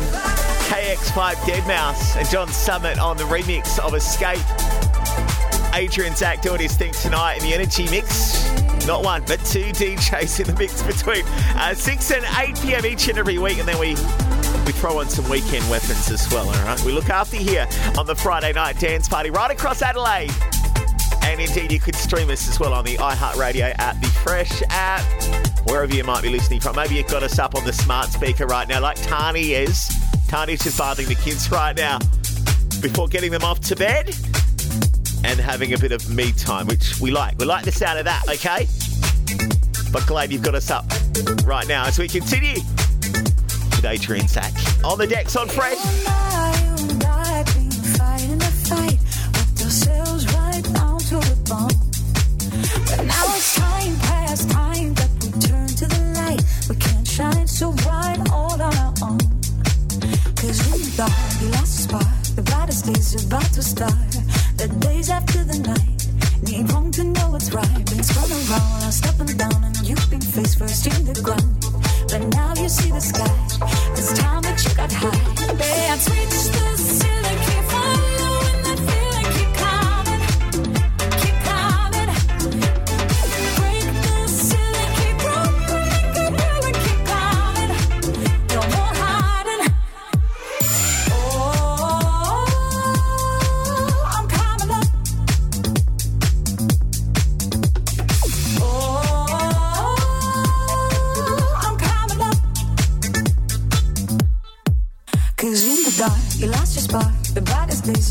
KX5 0.65 1.33
deadmau5 1.33 2.17
and 2.17 2.29
John 2.29 2.47
Summit 2.47 2.97
on 2.97 3.17
the 3.17 3.23
remix 3.23 3.77
of 3.79 3.93
Escape. 3.93 4.41
Adrian 5.75 6.15
Zac 6.15 6.41
doing 6.41 6.61
his 6.61 6.75
thing 6.75 6.91
tonight 6.93 7.35
in 7.35 7.43
the 7.43 7.53
energy 7.53 7.89
mix. 7.89 8.49
Not 8.87 9.03
one, 9.03 9.23
but 9.27 9.39
two 9.45 9.65
DJs 9.65 10.39
in 10.39 10.47
the 10.47 10.59
mix 10.59 10.81
between 10.81 11.23
uh, 11.55 11.73
6 11.73 12.11
and 12.11 12.25
8 12.37 12.61
p.m. 12.61 12.85
each 12.85 13.07
and 13.07 13.17
every 13.17 13.37
week. 13.37 13.59
And 13.59 13.67
then 13.67 13.79
we 13.79 13.89
we 14.65 14.71
throw 14.71 14.99
on 14.99 15.07
some 15.09 15.29
weekend 15.29 15.69
weapons 15.69 16.09
as 16.09 16.27
well, 16.31 16.47
all 16.47 16.65
right? 16.65 16.81
We 16.83 16.91
look 16.91 17.09
after 17.09 17.35
you 17.35 17.43
here 17.43 17.67
on 17.99 18.07
the 18.07 18.15
Friday 18.15 18.53
night 18.53 18.79
dance 18.79 19.07
party 19.07 19.29
right 19.29 19.51
across 19.51 19.81
Adelaide. 19.83 20.31
And 21.21 21.39
indeed, 21.39 21.71
you 21.71 21.79
could 21.79 21.95
stream 21.95 22.29
us 22.29 22.47
as 22.49 22.59
well 22.59 22.73
on 22.73 22.85
the 22.85 22.95
iHeartRadio 22.95 23.75
app, 23.77 23.99
the 23.99 24.07
Fresh 24.07 24.63
app, 24.69 25.03
wherever 25.65 25.93
you 25.93 26.03
might 26.03 26.21
be 26.21 26.29
listening 26.29 26.59
from. 26.59 26.75
Maybe 26.75 26.95
you've 26.95 27.07
got 27.07 27.23
us 27.23 27.39
up 27.39 27.55
on 27.55 27.65
the 27.65 27.73
smart 27.73 28.09
speaker 28.09 28.45
right 28.45 28.67
now, 28.67 28.81
like 28.81 29.01
Tani 29.01 29.53
is. 29.53 29.89
Tani's 30.27 30.63
just 30.63 30.77
bathing 30.77 31.07
the 31.07 31.15
kids 31.15 31.51
right 31.51 31.75
now 31.75 31.99
before 32.81 33.07
getting 33.07 33.31
them 33.31 33.43
off 33.43 33.59
to 33.61 33.75
bed 33.75 34.15
and 35.23 35.39
having 35.39 35.73
a 35.73 35.77
bit 35.77 35.91
of 35.91 36.09
me 36.09 36.31
time, 36.33 36.67
which 36.67 36.99
we 36.99 37.11
like. 37.11 37.37
We 37.37 37.45
like 37.45 37.65
the 37.65 37.71
sound 37.71 37.99
of 37.99 38.05
that, 38.05 38.23
okay? 38.29 38.67
But 39.91 40.05
glad 40.05 40.31
you've 40.31 40.43
got 40.43 40.55
us 40.55 40.69
up 40.69 40.85
right 41.45 41.67
now 41.67 41.85
as 41.85 41.97
we 41.97 42.07
continue 42.07 42.55
with 42.55 43.85
Adrian 43.85 44.27
Zac 44.27 44.53
on 44.83 44.97
the 44.97 45.07
decks 45.07 45.35
on 45.35 45.47
Fresh. 45.47 46.14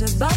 Are 0.03 0.17
about 0.17 0.34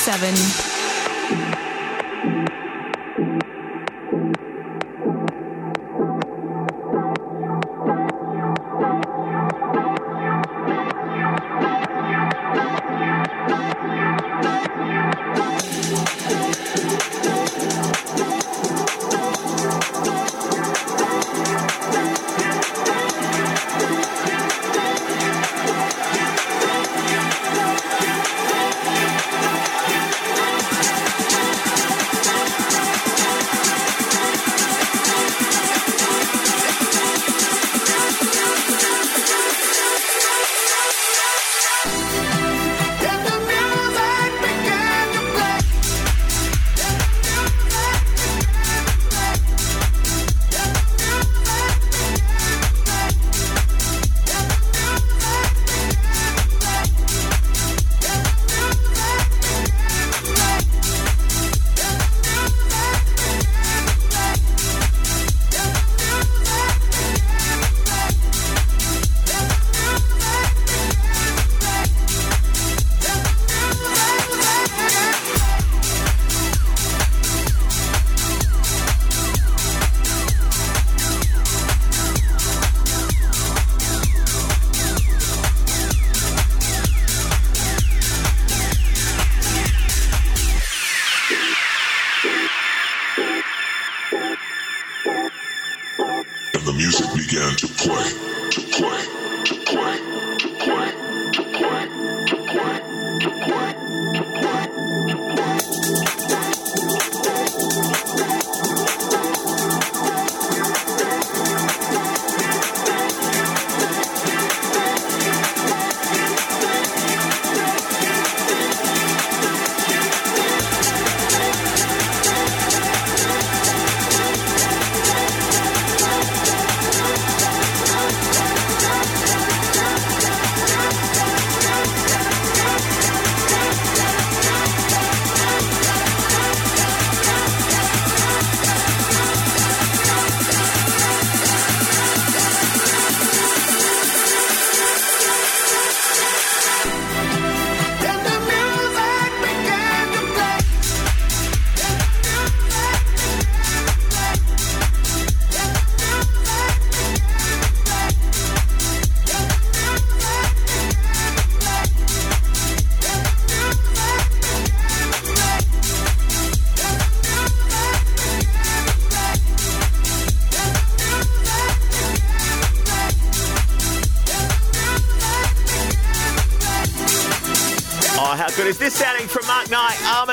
92.7. 0.00 0.69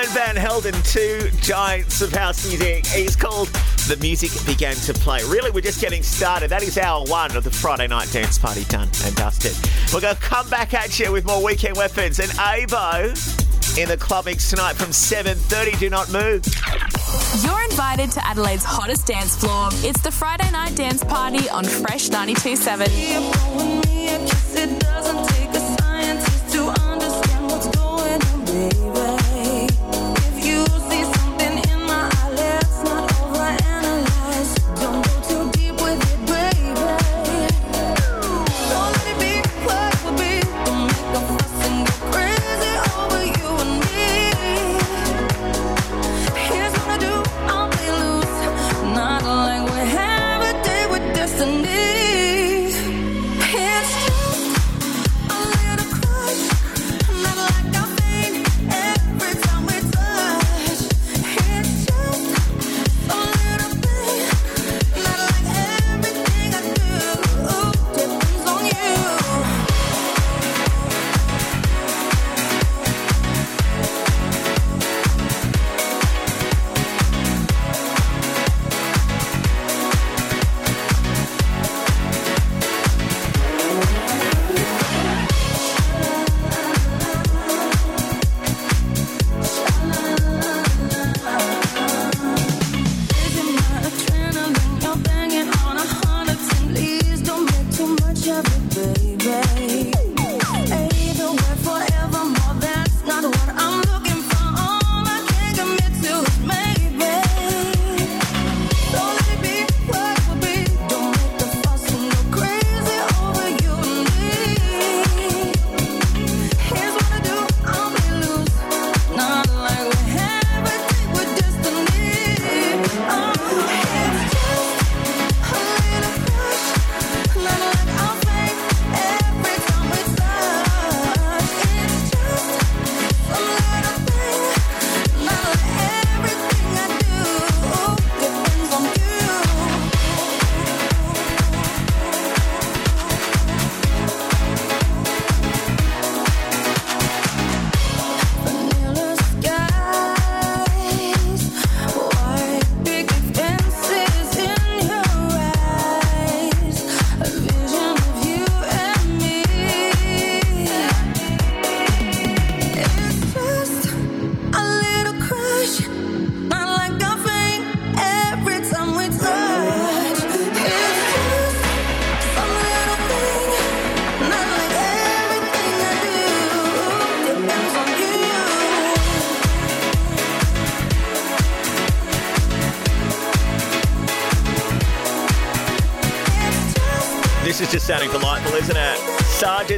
Knight, 0.08 0.18
Armand 0.18 0.36
Van 0.36 0.36
Helden, 0.36 0.74
two 0.84 1.30
giants 1.42 2.02
of 2.02 2.12
house 2.14 2.48
music. 2.48 2.86
He's 2.88 3.16
called 3.16 3.48
The 3.88 3.98
Music 4.02 4.32
Began 4.46 4.76
to 4.76 4.94
Play. 4.94 5.24
Really, 5.24 5.52
we're 5.52 5.62
just 5.62 5.82
getting 5.82 6.04
started. 6.04 6.50
That 6.50 6.64
is 6.64 6.78
hour 6.78 7.04
one 7.06 7.36
of 7.36 7.44
the 7.44 7.52
Friday 7.52 7.88
night 7.88 8.12
dance 8.12 8.38
party 8.38 8.64
done 8.66 8.90
and 9.04 9.16
dusted. 9.16 9.54
We're 9.94 10.02
going 10.02 10.16
to 10.16 10.22
come 10.22 10.50
back 10.50 10.74
at 10.74 11.00
you 11.00 11.12
with 11.12 11.26
more 11.26 11.44
weekend 11.44 11.78
weapons 11.78 12.20
and 12.20 12.30
AYYBO 12.32 13.78
in 13.78 13.88
the 13.88 13.98
club 13.98 14.26
mix 14.26 14.50
tonight 14.50 14.74
from 14.74 14.90
7.30. 14.90 15.80
Do 15.80 15.90
not 15.90 16.12
move. 16.12 16.46
You're 17.44 17.64
invited 17.64 18.12
to 18.12 18.26
Adelaide's 18.26 18.64
hottest 18.64 19.08
dance 19.08 19.36
floor. 19.36 19.70
It's 19.84 20.02
the 20.02 20.12
Friday 20.12 20.50
night 20.52 20.76
dance 20.76 21.04
party 21.04 21.50
on 21.50 21.64
Fresh 21.64 22.10
92.7. 22.10 23.77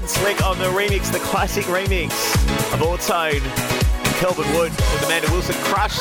Slick 0.07 0.43
on 0.43 0.57
the 0.59 0.65
remix, 0.65 1.11
the 1.11 1.19
classic 1.19 1.65
remix 1.65 2.11
of 2.73 2.79
Autone, 2.79 3.41
Kelvin 4.19 4.45
Wood 4.53 4.71
with 4.71 5.05
Amanda 5.05 5.31
Wilson 5.31 5.55
Crush 5.63 5.97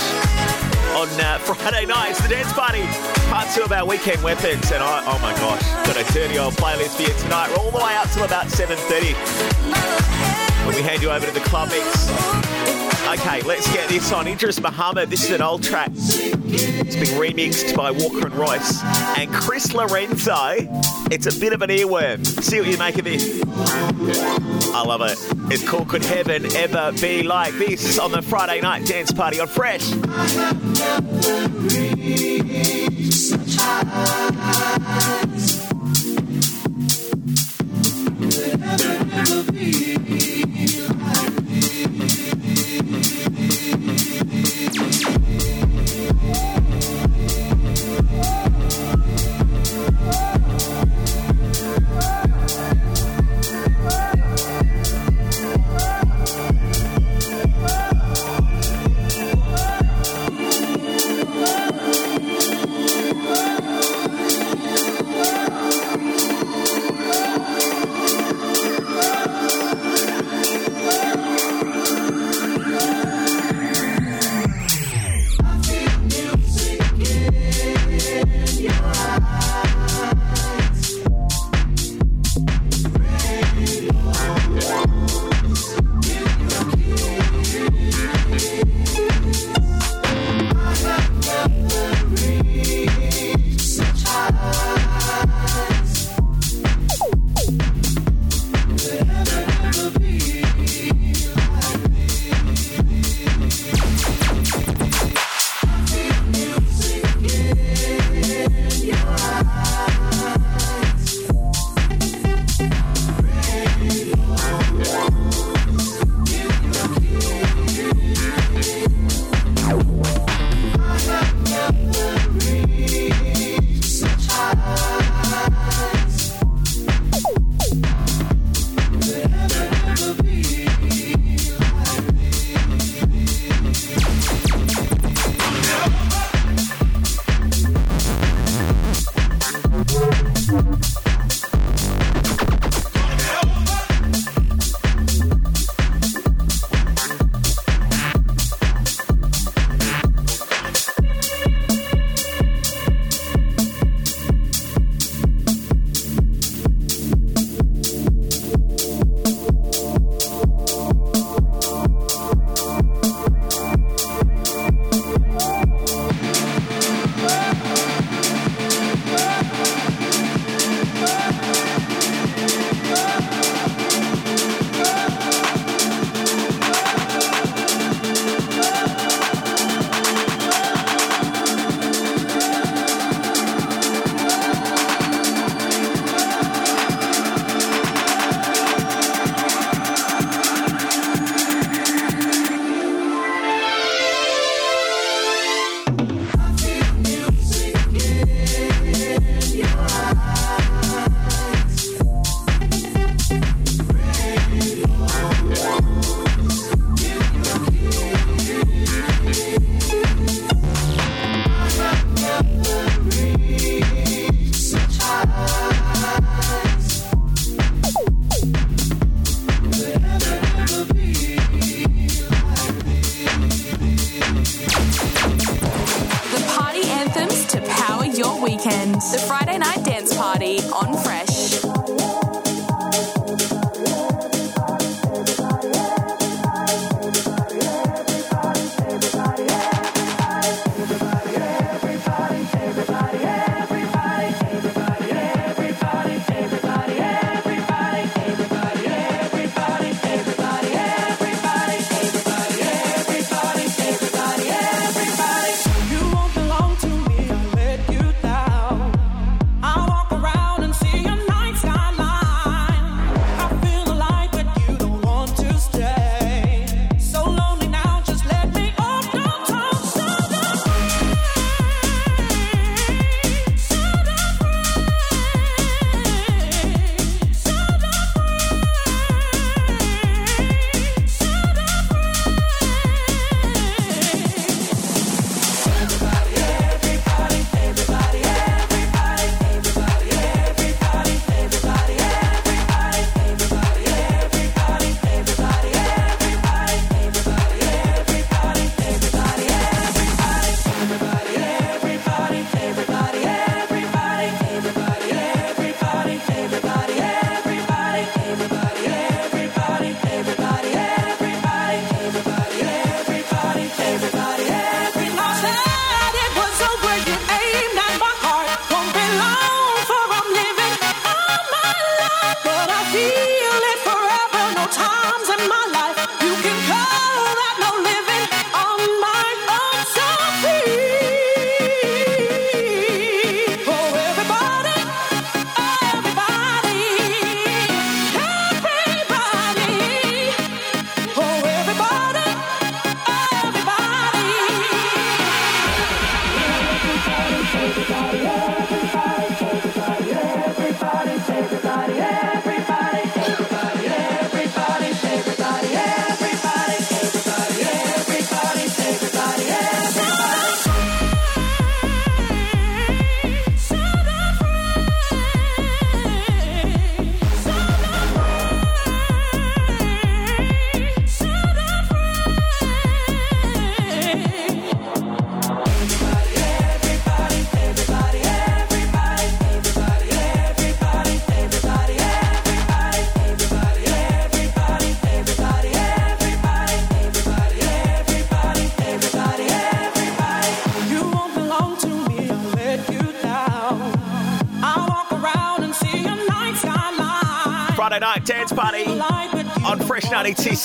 on 0.94 1.08
uh, 1.20 1.38
Friday 1.42 1.86
night. 1.86 2.10
It's 2.10 2.20
the 2.20 2.28
dance 2.28 2.52
party, 2.52 2.82
part 3.30 3.48
two 3.54 3.62
of 3.62 3.72
our 3.72 3.86
weekend 3.86 4.22
weapons. 4.22 4.70
And 4.72 4.82
I, 4.82 5.02
oh 5.06 5.18
my 5.20 5.32
gosh, 5.34 5.62
got 5.86 5.96
a 5.96 6.12
dirty 6.12 6.38
old 6.38 6.54
playlist 6.54 6.96
for 6.96 7.02
you 7.02 7.14
tonight. 7.20 7.50
We're 7.50 7.64
all 7.64 7.70
the 7.70 7.78
way 7.78 7.96
up 7.96 8.10
till 8.10 8.24
about 8.24 8.46
7.30 8.46 9.14
when 10.66 10.76
we 10.76 10.82
hand 10.82 11.02
you 11.02 11.10
over 11.10 11.24
to 11.24 11.32
the 11.32 11.40
club 11.40 11.68
mix. 11.70 12.08
Okay, 13.08 13.40
let's 13.42 13.72
get 13.72 13.88
this 13.88 14.12
on. 14.12 14.26
Idris 14.28 14.60
Muhammad, 14.60 15.08
this 15.08 15.24
is 15.24 15.30
an 15.30 15.40
old 15.40 15.62
track. 15.62 15.90
It's 15.94 16.94
been 16.94 17.18
remixed 17.18 17.74
by 17.74 17.90
Walker 17.90 18.26
and 18.26 18.34
Royce 18.34 18.82
and 19.16 19.32
Chris 19.32 19.72
Lorenzo. 19.72 20.56
It's 21.10 21.26
a 21.26 21.40
bit 21.40 21.54
of 21.54 21.62
an 21.62 21.70
earworm. 21.70 22.26
See 22.42 22.60
what 22.60 22.68
you 22.68 22.76
make 22.76 22.98
of 22.98 23.04
this. 23.06 23.37
I 23.60 24.84
love 24.86 25.00
it. 25.02 25.18
It's 25.52 25.68
called 25.68 25.88
Could 25.88 26.04
Heaven 26.04 26.44
Ever 26.54 26.92
Be 27.00 27.22
Like 27.22 27.54
This 27.54 27.98
on 27.98 28.12
the 28.12 28.22
Friday 28.22 28.60
night 28.60 28.86
dance 28.86 29.10
party 29.10 29.40
on 29.40 29.48
Fresh. 29.48 29.92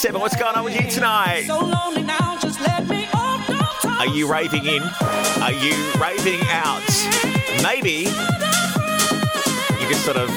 7. 0.04 0.20
What's 0.20 0.36
going 0.36 0.54
on 0.54 0.66
with 0.66 0.76
you 0.76 0.91
tonight? 0.91 1.45
So 1.47 1.60
lonely 1.60 2.04
now, 2.04 2.38
just 2.38 2.60
let 2.60 2.86
me 2.89 3.08
Are 3.14 4.06
you 4.06 4.30
raving 4.30 4.66
in? 4.66 4.82
Are 5.41 5.54
you 5.54 5.74
raving 5.97 6.41
out? 6.49 6.84
Maybe 7.64 8.10
you 9.80 9.88
can 9.88 9.95
sort 9.95 10.18
of 10.18 10.28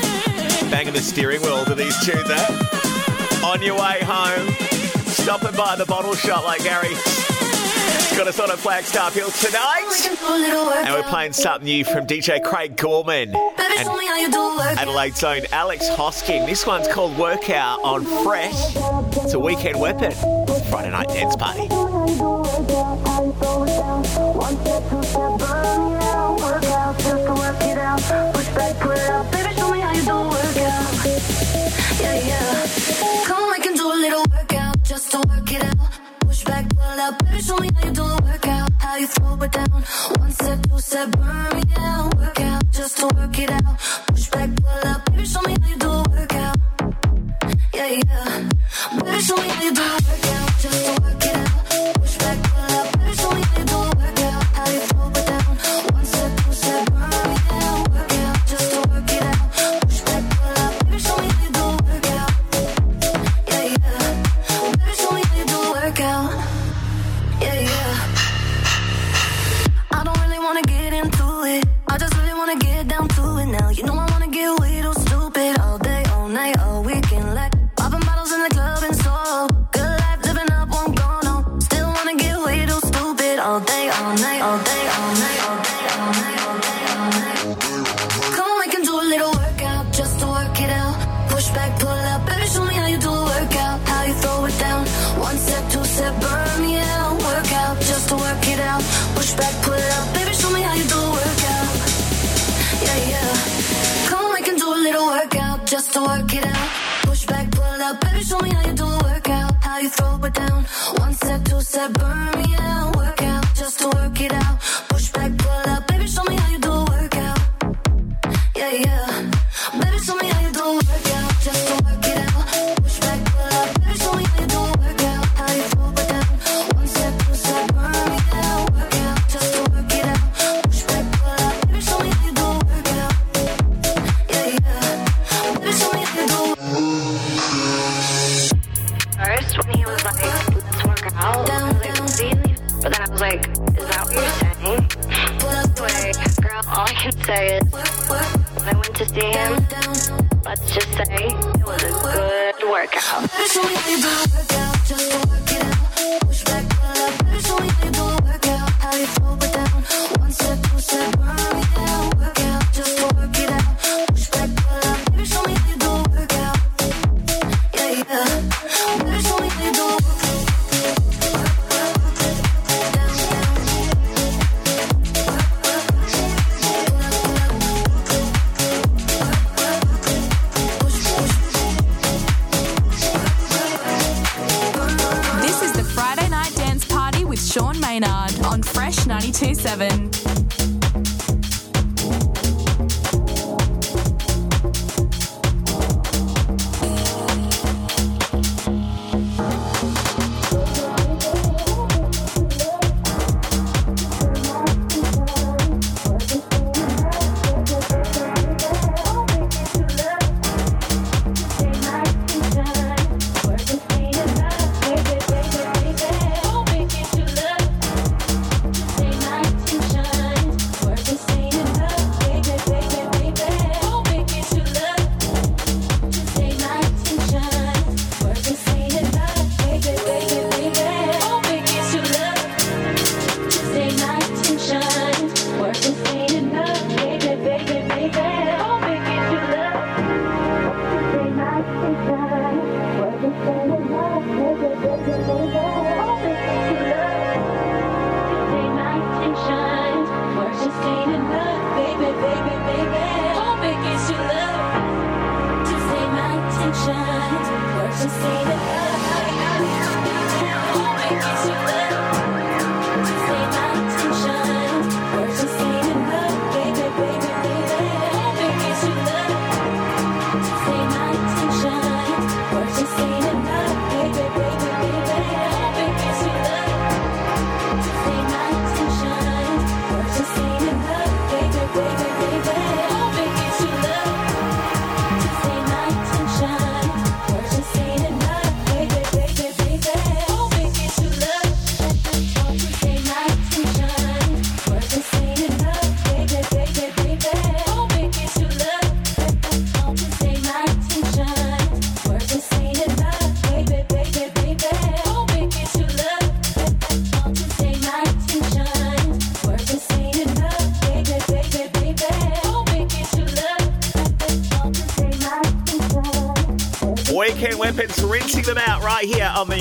bang 0.71 0.93
the 0.93 1.01
steering 1.01 1.43
wheel 1.43 1.65
to 1.65 1.75
these 1.75 1.99
tunes, 2.07 2.31
eh? 2.31 3.43
On 3.45 3.61
your 3.61 3.75
way 3.75 3.99
home, 4.05 4.49
stop 5.07 5.43
and 5.43 5.57
buy 5.57 5.75
the 5.75 5.87
bottle 5.87 6.15
shop 6.15 6.45
like 6.45 6.63
Gary. 6.63 6.95
Got 8.17 8.29
us 8.29 8.39
on 8.39 8.53
at 8.53 8.59
Flagstaff 8.59 9.15
Hill 9.15 9.33
tonight. 9.33 10.87
And 10.87 10.95
we're 10.95 11.11
playing 11.11 11.33
something 11.33 11.65
new 11.65 11.85
from 11.85 12.07
DJ 12.07 12.41
Craig 12.41 12.77
Gorman. 12.77 13.35
And 13.35 13.89
Adelaide's 14.79 15.25
own 15.25 15.43
Alex 15.51 15.89
Hosking. 15.89 16.47
This 16.47 16.65
one's 16.65 16.87
called 16.87 17.19
Workout 17.19 17.83
on 17.83 18.05
Fresh. 18.23 18.76
It's 19.19 19.33
a 19.33 19.39
weekend 19.39 19.81
weapon. 19.81 20.13
Friday 20.69 20.91
night 20.91 21.09
dance 21.09 21.37
party. 21.37 21.86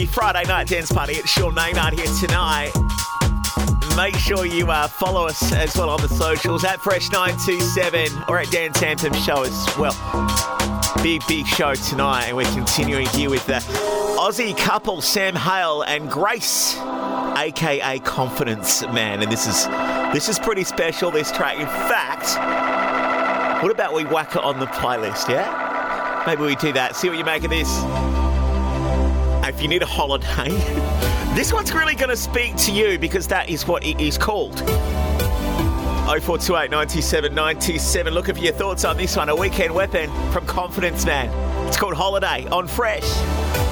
Friday 0.06 0.44
Night 0.46 0.68
Dance 0.68 0.92
Party. 0.92 1.14
It's 1.14 1.30
Sean 1.30 1.54
Maynard 1.54 1.94
here 1.94 2.12
tonight. 2.20 2.72
Make 3.96 4.16
sure 4.16 4.46
you 4.46 4.70
uh, 4.70 4.88
follow 4.88 5.26
us 5.28 5.54
as 5.54 5.76
well 5.78 5.90
on 5.90 6.02
the 6.02 6.10
socials 6.10 6.64
at 6.64 6.80
Fresh927 6.80 8.28
or 8.28 8.40
at 8.40 8.50
Dan 8.52 8.72
Anthem 8.84 9.14
Show 9.14 9.44
as 9.44 9.78
well. 9.78 9.94
Big, 11.02 11.22
big 11.28 11.48
show 11.48 11.76
tonight, 11.76 12.26
and 12.26 12.36
we're 12.36 12.52
continuing 12.54 13.08
here 13.08 13.30
with 13.30 13.46
the 13.46 13.54
Aussie 14.20 14.58
couple 14.58 15.02
Sam 15.02 15.36
Hale 15.36 15.84
and 15.84 16.10
Grace, 16.10 16.76
aka 16.78 18.00
Confidence 18.00 18.82
Man. 18.88 19.22
And 19.22 19.32
this 19.32 19.48
is 19.48 19.66
this 20.14 20.30
is 20.30 20.40
pretty 20.40 20.64
special, 20.64 21.12
this 21.12 21.32
track. 21.32 21.58
In 21.60 21.68
fact, 21.68 23.64
what 23.64 23.72
about 23.72 23.94
we 23.94 24.04
whack 24.04 24.36
it 24.36 24.44
on 24.44 24.60
the 24.60 24.68
playlist, 24.68 25.30
yeah? 25.30 26.24
Maybe 26.28 26.42
we 26.42 26.56
do 26.56 26.74
that. 26.74 26.96
See 26.96 27.08
what 27.08 27.18
you 27.18 27.26
make 27.26 27.44
of 27.44 27.52
this 27.52 28.15
if 29.50 29.62
you 29.62 29.68
need 29.68 29.84
a 29.84 29.86
holiday, 29.86 30.50
this 31.36 31.54
one's 31.54 31.74
really 31.74 31.96
going 31.96 32.10
to 32.10 32.18
speak 32.18 32.56
to 32.58 32.72
you 32.72 32.98
because 32.98 33.28
that 33.28 33.50
is 33.50 33.68
what 33.68 33.86
it 33.86 34.00
is 34.00 34.18
called. 34.18 34.60
0428 36.06 36.70
97 36.70 37.34
97. 37.34 38.14
Look 38.14 38.28
for 38.28 38.38
your 38.38 38.54
thoughts 38.54 38.86
on 38.86 38.98
this 38.98 39.16
one. 39.18 39.30
A 39.30 39.36
weekend 39.36 39.74
weapon 39.74 40.10
from 40.32 40.46
Confidence 40.46 41.06
Man. 41.06 41.30
It's 41.68 41.78
called 41.78 41.96
Holiday 41.96 42.48
on 42.48 42.68
Fresh. 42.68 43.65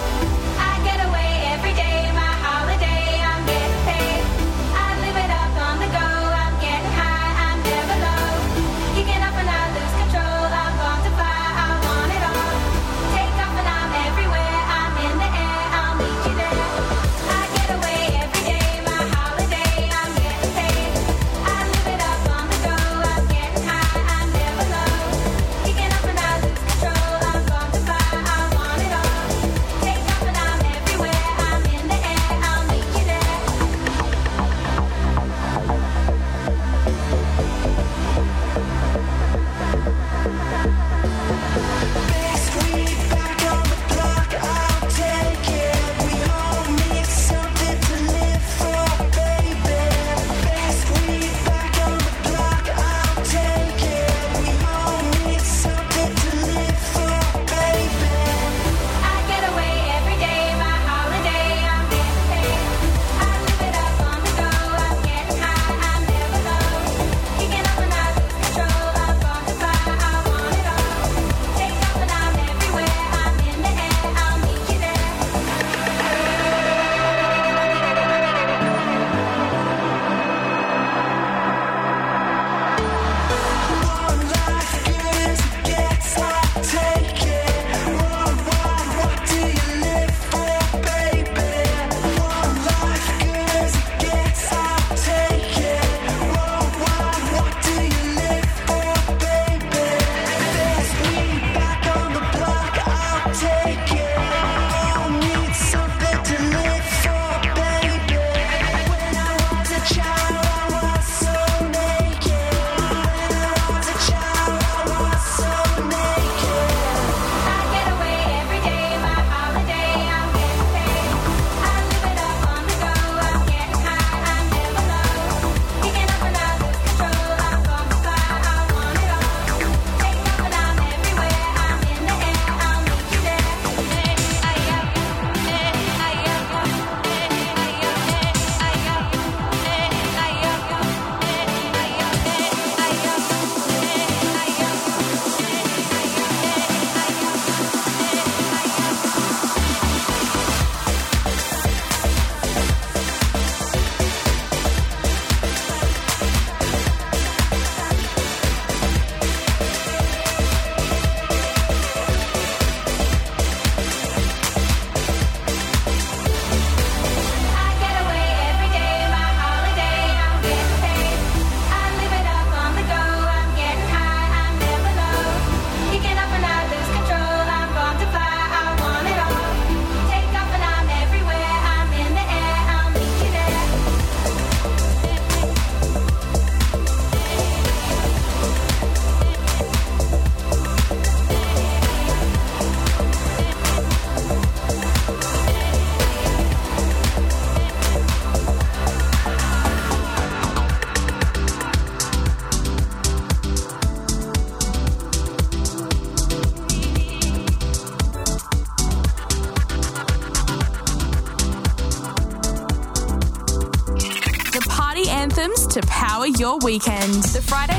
Weekend. 216.64 217.24
The 217.26 217.42
Friday 217.42 217.73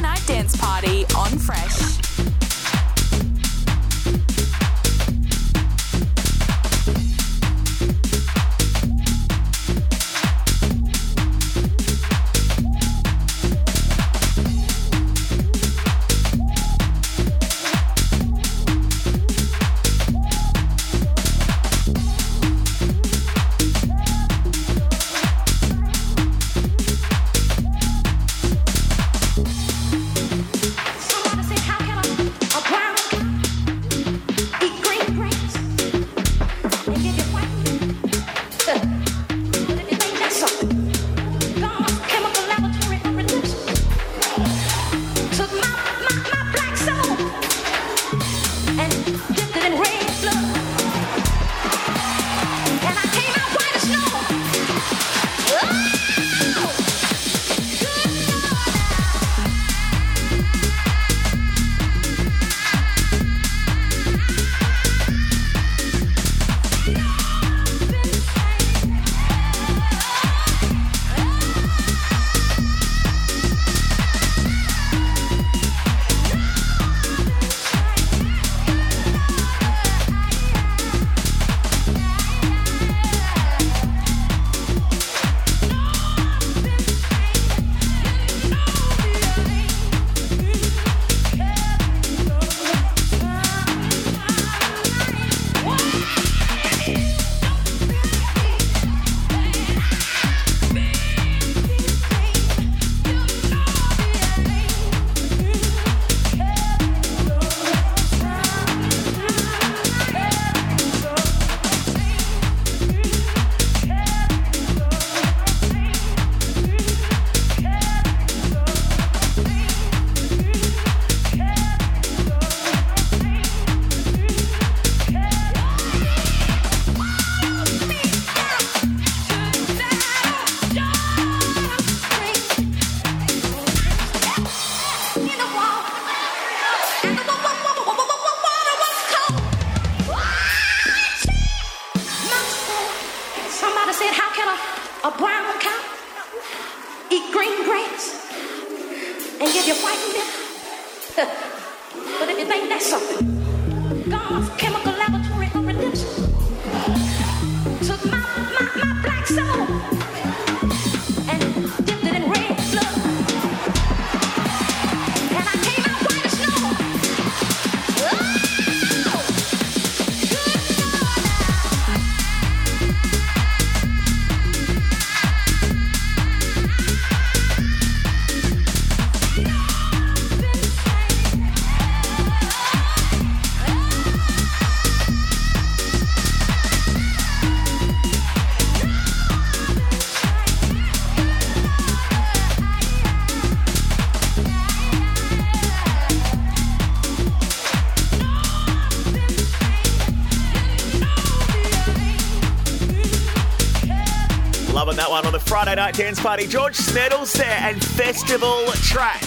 Friday 205.75 205.87
night 205.87 205.95
dance 205.97 206.21
party. 206.21 206.47
George 206.47 206.77
Smeddles 206.77 207.33
there 207.33 207.59
and 207.63 207.85
festival 207.85 208.65
track. 208.75 209.21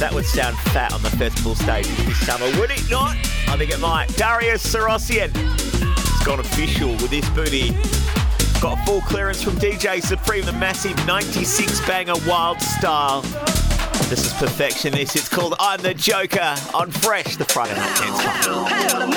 That 0.00 0.10
would 0.12 0.24
sound 0.24 0.56
fat 0.58 0.92
on 0.92 1.00
the 1.00 1.10
festival 1.10 1.54
stage 1.54 1.86
this 1.86 2.26
summer, 2.26 2.46
would 2.58 2.72
it 2.72 2.90
not? 2.90 3.14
I 3.46 3.56
think 3.56 3.70
it 3.70 3.78
might. 3.78 4.08
Darius 4.16 4.66
Syrossian 4.66 5.30
has 5.32 6.26
gone 6.26 6.40
official 6.40 6.90
with 6.90 7.10
this 7.10 7.28
booty. 7.30 7.70
Got 8.60 8.84
full 8.84 9.00
clearance 9.02 9.44
from 9.44 9.52
DJ 9.54 10.02
Supreme, 10.02 10.44
the 10.44 10.52
massive 10.54 10.96
96 11.06 11.86
banger 11.86 12.14
Wild 12.26 12.60
Style. 12.60 13.20
This 14.10 14.26
is 14.26 14.32
perfection. 14.32 14.92
This 14.92 15.14
it's 15.14 15.28
called 15.28 15.54
I'm 15.60 15.80
the 15.80 15.94
Joker 15.94 16.56
on 16.74 16.90
Fresh, 16.90 17.36
the 17.36 17.44
Friday 17.44 17.76
night 17.76 17.96
dance 17.96 18.20
party. 18.24 19.14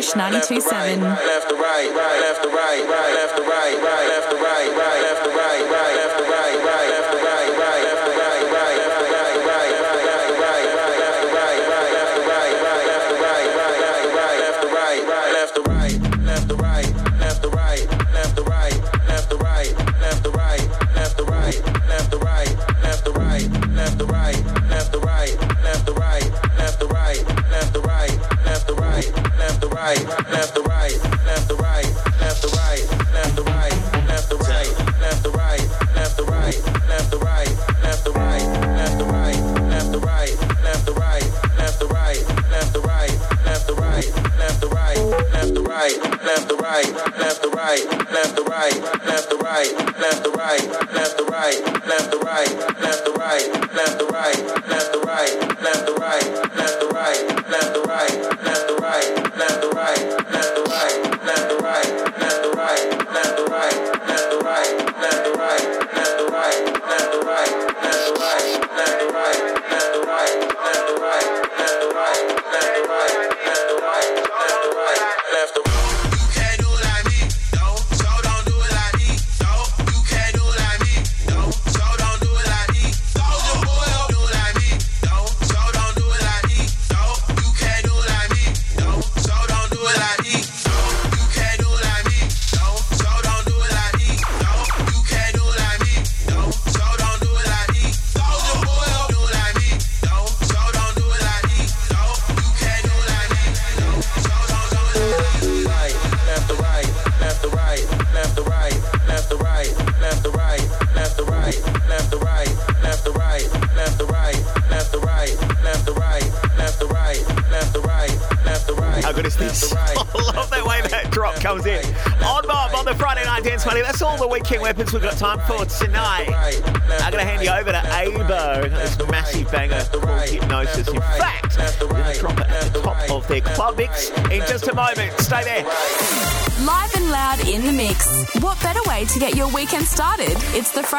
Fresh 0.00 0.16
927. 0.16 1.02
Right, 1.02 1.12
right, 1.12 1.26
left 1.26 1.48
to 1.50 1.54
right. 1.56 2.19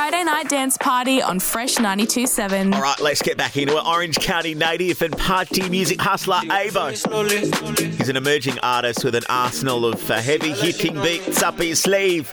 Friday 0.01 0.23
night 0.23 0.49
dance 0.49 0.77
party 0.77 1.21
on 1.21 1.39
Fresh 1.39 1.75
92.7. 1.75 2.73
All 2.73 2.81
right, 2.81 2.99
let's 2.99 3.21
get 3.21 3.37
back 3.37 3.55
into 3.55 3.77
it. 3.77 3.85
Orange 3.85 4.17
County 4.17 4.55
native 4.55 4.99
and 5.03 5.15
party 5.15 5.69
music 5.69 6.01
hustler 6.01 6.37
AYYBO. 6.37 7.97
He's 7.99 8.09
an 8.09 8.17
emerging 8.17 8.57
artist 8.63 9.03
with 9.03 9.13
an 9.13 9.21
arsenal 9.29 9.85
of 9.85 10.09
uh, 10.09 10.19
heavy 10.19 10.53
hitting 10.53 10.99
beats 11.03 11.43
up 11.43 11.59
his 11.59 11.83
sleeve. 11.83 12.27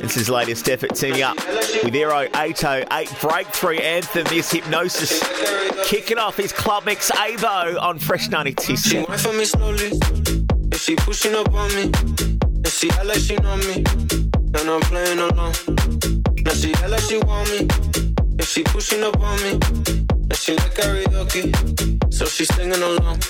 It's 0.00 0.14
his 0.14 0.28
latest 0.28 0.68
effort 0.68 0.96
teaming 0.96 1.22
up 1.22 1.36
with 1.84 1.94
Aero 1.94 2.22
808 2.34 3.08
breakthrough 3.20 3.76
anthem, 3.76 4.24
this 4.24 4.50
hypnosis. 4.50 5.22
Kicking 5.84 6.18
off 6.18 6.36
his 6.36 6.52
club 6.52 6.84
mix 6.84 7.12
AYYBO 7.12 7.80
on 7.80 8.00
Fresh 8.00 8.30
92. 8.30 8.76
She 10.76 10.96
pushing 10.96 11.36
up 11.36 11.54
on 11.54 11.72
me, 11.76 11.82
and 11.84 13.08
like 13.08 13.18
she 13.18 13.36
know 13.36 13.56
me, 13.58 13.84
and 14.56 14.68
I'm 14.68 14.80
playing. 14.80 15.73
Now 16.44 16.52
she 16.52 16.74
act 16.74 16.90
like 16.90 17.00
she 17.02 17.18
want 17.18 17.50
me? 17.50 17.68
If 18.38 18.48
she 18.48 18.62
pushing 18.64 19.02
up 19.02 19.18
on 19.20 19.36
me? 19.42 19.52
And 20.30 20.36
she 20.36 20.54
like 20.54 20.74
karaoke? 20.74 21.44
So 22.12 22.26
she's 22.26 22.54
singing 22.54 22.82
along. 22.82 23.20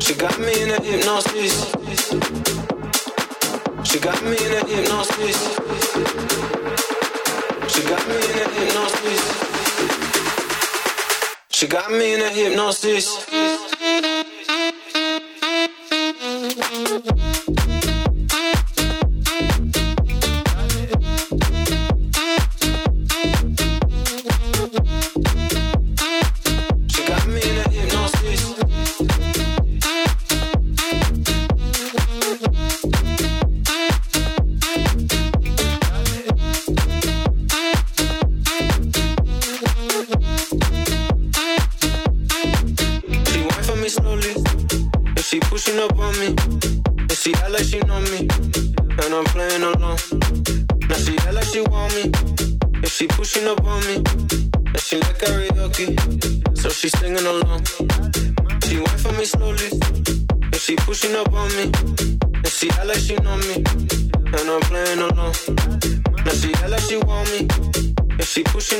She 0.00 0.14
got 0.14 0.38
me 0.38 0.62
in 0.62 0.70
a 0.70 0.80
hypnosis. 0.82 1.72
She 3.84 3.98
got 4.00 4.22
me 4.24 4.36
in 4.46 4.52
a 4.52 4.66
hypnosis. 4.66 5.38
She 7.72 7.82
got 7.88 8.08
me 8.08 8.16
in 8.16 8.38
a 8.44 8.48
hypnosis. 8.56 9.22
She 11.50 11.66
got 11.66 11.90
me 11.90 12.14
in 12.14 12.20
a 12.20 12.28
hypnosis. 12.30 13.73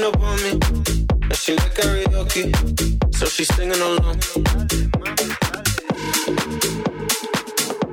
up 0.05 0.21
on 0.21 0.37
me, 0.43 0.51
and 0.51 1.35
she 1.35 1.57
like 1.57 1.75
karaoke, 1.75 2.53
so 3.15 3.27
she's 3.27 3.49
singing 3.55 3.81
along. 3.81 4.21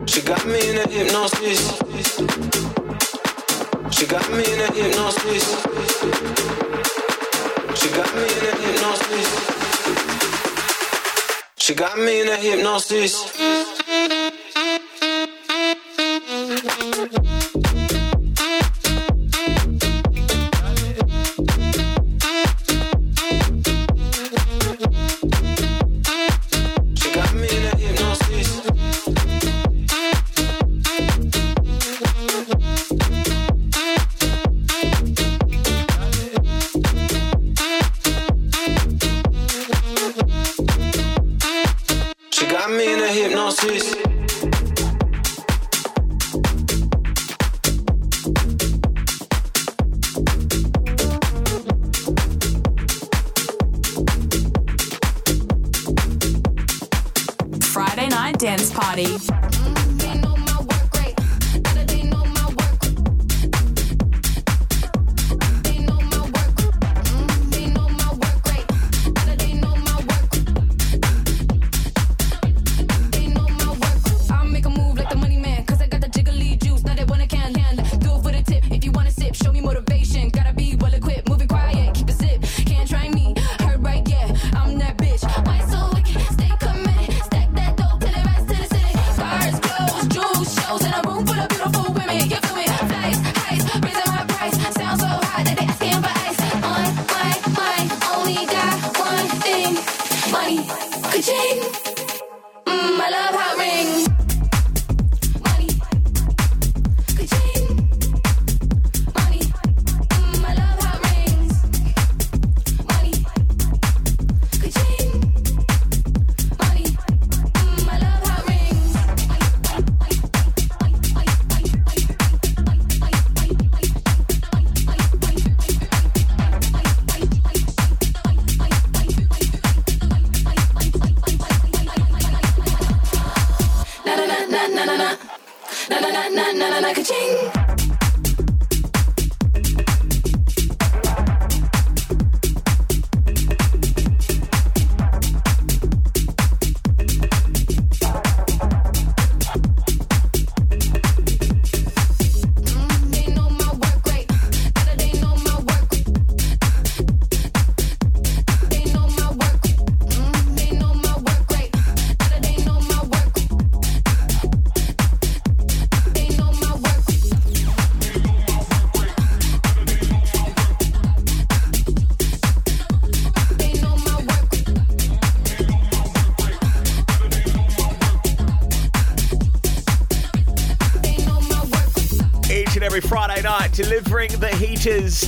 She 0.07 0.21
got 0.21 0.45
me 0.45 0.69
in 0.69 0.77
a 0.77 0.87
hypnosis. 0.89 1.61
She 3.91 4.05
got 4.05 4.29
me 4.31 4.43
in 4.51 4.59
a 4.59 4.73
hypnosis. 4.73 5.45
She 7.79 7.89
got 7.89 8.15
me 8.15 8.23
in 8.37 8.45
a 8.49 8.55
hypnosis. 8.65 9.27
She 11.57 11.73
got 11.73 11.97
me 11.97 12.21
in 12.21 12.27
a 12.27 12.35
hypnosis. 12.35 13.80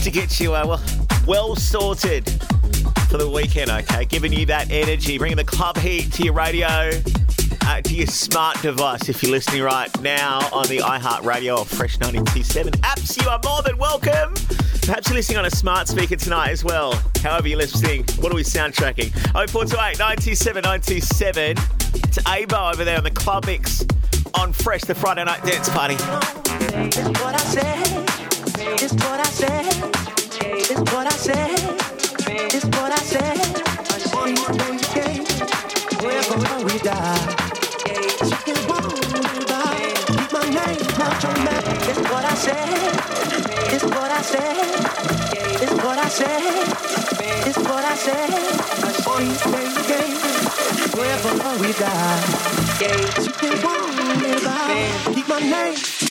to 0.02 0.12
get 0.12 0.40
you 0.40 0.54
uh, 0.56 0.66
well, 0.66 0.82
well 1.28 1.56
sorted 1.56 2.30
for 3.10 3.18
the 3.18 3.30
weekend, 3.30 3.70
okay? 3.70 4.06
Giving 4.06 4.34
you 4.34 4.46
that 4.48 4.72
energy, 4.72 5.18
bringing 5.18 5.38
the 5.38 5.44
club 5.44 5.78
heat 5.78 6.12
to 6.14 6.24
your 6.24 6.34
radio, 6.34 6.90
uh, 7.66 7.82
to 7.82 7.96
your 7.96 8.08
smart 8.08 8.62
device 8.62 9.10
if 9.10 9.22
you're 9.22 9.32
listening 9.32 9.62
right 9.62 9.90
now 10.02 10.40
on 10.52 10.68
the 10.68 10.80
iHeartRadio 10.80 11.60
or 11.60 11.66
Fresh 11.66 12.00
927 12.00 12.74
apps. 12.82 13.22
You 13.22 13.30
are 13.30 13.40
more 13.44 13.62
than 13.62 13.78
welcome. 13.78 14.34
Perhaps 14.82 15.10
you're 15.10 15.16
listening 15.16 15.38
on 15.38 15.46
a 15.46 15.52
smart 15.52 15.88
speaker 15.88 16.16
tonight 16.16 16.50
as 16.50 16.64
well. 16.64 16.94
However, 17.22 17.48
you're 17.48 17.58
listening, 17.58 18.06
what 18.20 18.32
are 18.32 18.36
we 18.36 18.44
soundtracking? 18.44 19.12
0428 19.50 20.00
97 20.00 20.64
97. 20.64 21.52
It's 21.52 22.18
AYYBO 22.20 22.74
over 22.74 22.84
there 22.84 22.98
on 22.98 23.04
the 23.04 23.12
Club 23.12 23.46
Mix 23.46 23.86
on 24.34 24.54
Fresh, 24.54 24.82
the 24.82 24.96
Friday 24.96 25.24
night 25.24 25.44
dance 25.44 25.70
party. 25.70 25.96
it's 45.62 45.74
what 45.84 45.98
I 46.00 46.08
say. 46.08 46.38
It's 47.50 47.58
what 47.58 47.84
I. 47.84 47.94
I 47.94 47.96
say, 47.96 48.26
we 51.62 51.74
die. 51.74 52.24
You 53.24 53.32
can 53.32 53.64
walk. 53.64 55.16
Keep 55.16 55.28
my 55.28 55.40
name. 55.40 56.03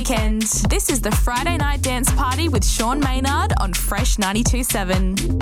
Weekend. 0.00 0.42
This 0.70 0.88
is 0.88 1.02
the 1.02 1.10
Friday 1.10 1.58
Night 1.58 1.82
Dance 1.82 2.10
Party 2.12 2.48
with 2.48 2.64
Sean 2.64 3.00
Maynard 3.00 3.52
on 3.60 3.74
Fresh 3.74 4.16
92.7. 4.16 5.39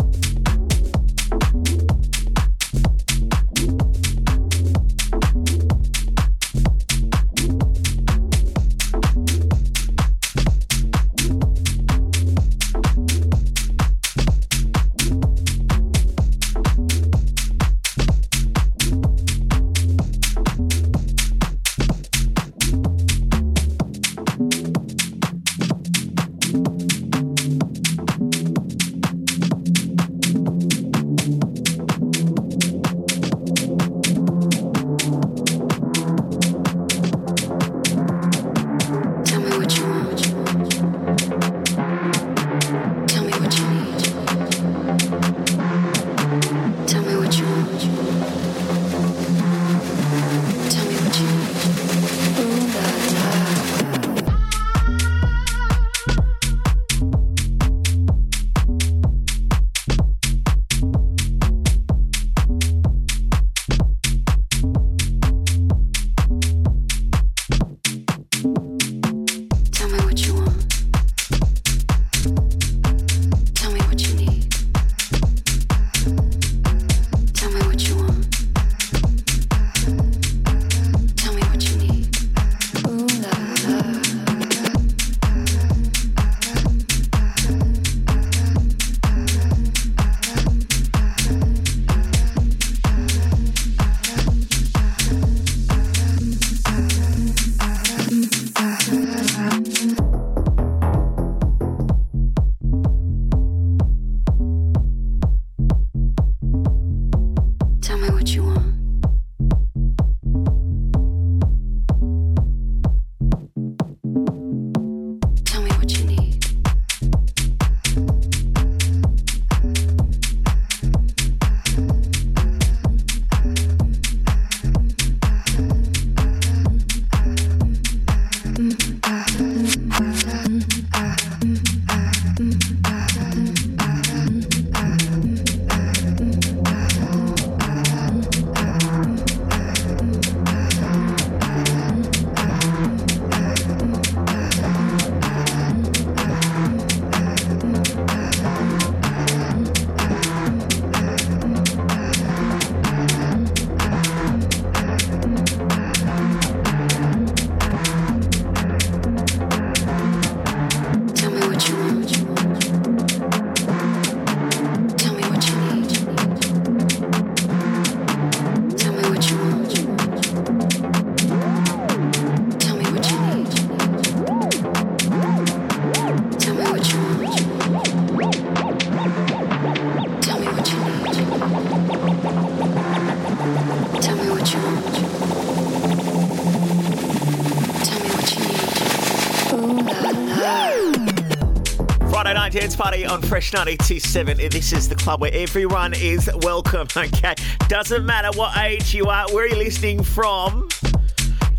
Fresh 193.39 193.53
92.7. 193.53 194.51
This 194.51 194.73
is 194.73 194.89
the 194.89 194.97
club 194.97 195.21
where 195.21 195.31
everyone 195.33 195.95
is 195.95 196.29
welcome, 196.43 196.89
okay? 196.97 197.37
Doesn't 197.69 198.05
matter 198.05 198.37
what 198.37 198.59
age 198.59 198.93
you 198.93 199.05
are, 199.07 199.33
where 199.33 199.47
you're 199.47 199.59
listening 199.59 200.03
from, 200.03 200.69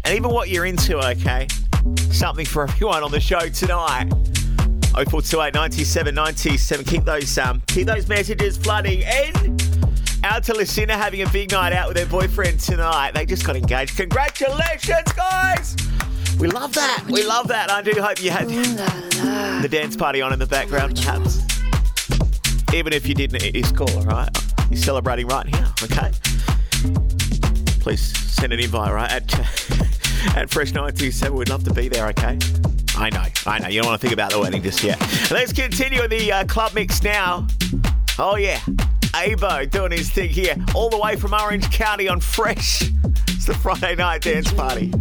and 0.04 0.14
even 0.14 0.30
what 0.30 0.50
you're 0.50 0.66
into, 0.66 0.98
okay? 0.98 1.48
Something 2.12 2.46
for 2.46 2.64
everyone 2.64 3.02
on 3.02 3.12
the 3.12 3.22
show 3.22 3.48
tonight. 3.48 4.10
0428 4.92 5.54
97 5.54 6.16
97. 6.16 6.86
Keep 6.86 7.06
those 7.06 7.38
um, 7.38 7.62
keep 7.68 7.88
those 7.88 8.10
messages 8.10 8.58
flooding 8.58 9.04
in. 9.04 9.58
Out 10.26 10.44
to 10.44 10.56
Lucinda 10.56 10.98
having 10.98 11.22
a 11.22 11.30
big 11.30 11.54
night 11.54 11.72
out 11.72 11.88
with 11.88 11.98
her 11.98 12.06
boyfriend 12.08 12.60
tonight. 12.60 13.14
They 13.14 13.26
just 13.26 13.46
got 13.46 13.56
engaged. 13.56 13.96
Congratulations, 13.96 15.14
guys! 15.16 15.78
We 16.42 16.50
love 16.50 16.74
that. 16.74 17.06
We 17.10 17.24
love 17.24 17.48
that. 17.48 17.72
I 17.72 17.82
do 17.82 17.94
hope 18.02 18.22
you 18.22 18.32
had 18.32 18.50
the 18.50 19.70
dance 19.72 19.96
party 19.96 20.22
on 20.22 20.34
in 20.34 20.40
the 20.40 20.46
background, 20.46 20.98
perhaps. 20.98 21.49
Even 22.74 22.94
if 22.94 23.08
you 23.08 23.16
didn't, 23.16 23.44
it 23.44 23.56
is 23.56 23.72
cool, 23.72 23.90
all 23.98 24.04
right? 24.04 24.30
You're 24.70 24.78
celebrating 24.78 25.28
right 25.28 25.48
here, 25.48 25.68
okay? 25.84 26.12
Please 27.80 28.02
send 28.02 28.54
an 28.54 28.60
invite, 28.60 28.94
right? 28.94 29.12
At, 29.12 29.40
at 30.38 30.50
Fresh 30.50 30.74
927. 30.74 31.36
We'd 31.36 31.50
love 31.50 31.64
to 31.64 31.74
be 31.74 31.88
there, 31.88 32.08
okay? 32.10 32.38
I 32.96 33.10
know, 33.10 33.24
I 33.48 33.60
know. 33.60 33.70
You 33.70 33.82
don't 33.82 33.90
want 33.90 34.02
to 34.02 34.08
think 34.08 34.14
about 34.14 34.32
the 34.32 34.40
wedding 34.40 34.62
just 34.62 34.84
yet. 34.84 35.00
Let's 35.32 35.52
continue 35.52 36.08
the 36.08 36.32
uh, 36.32 36.46
club 36.46 36.74
mix 36.76 37.02
now. 37.02 37.48
Oh, 38.20 38.36
yeah. 38.36 38.60
AYYBO 39.14 39.72
doing 39.72 39.92
his 39.92 40.12
thing 40.12 40.30
here, 40.30 40.56
all 40.76 40.90
the 40.90 40.98
way 40.98 41.16
from 41.16 41.34
Orange 41.34 41.72
County 41.72 42.08
on 42.08 42.20
Fresh. 42.20 42.84
It's 43.30 43.46
the 43.46 43.56
Friday 43.56 43.96
night 43.96 44.22
dance 44.22 44.52
party. 44.54 44.94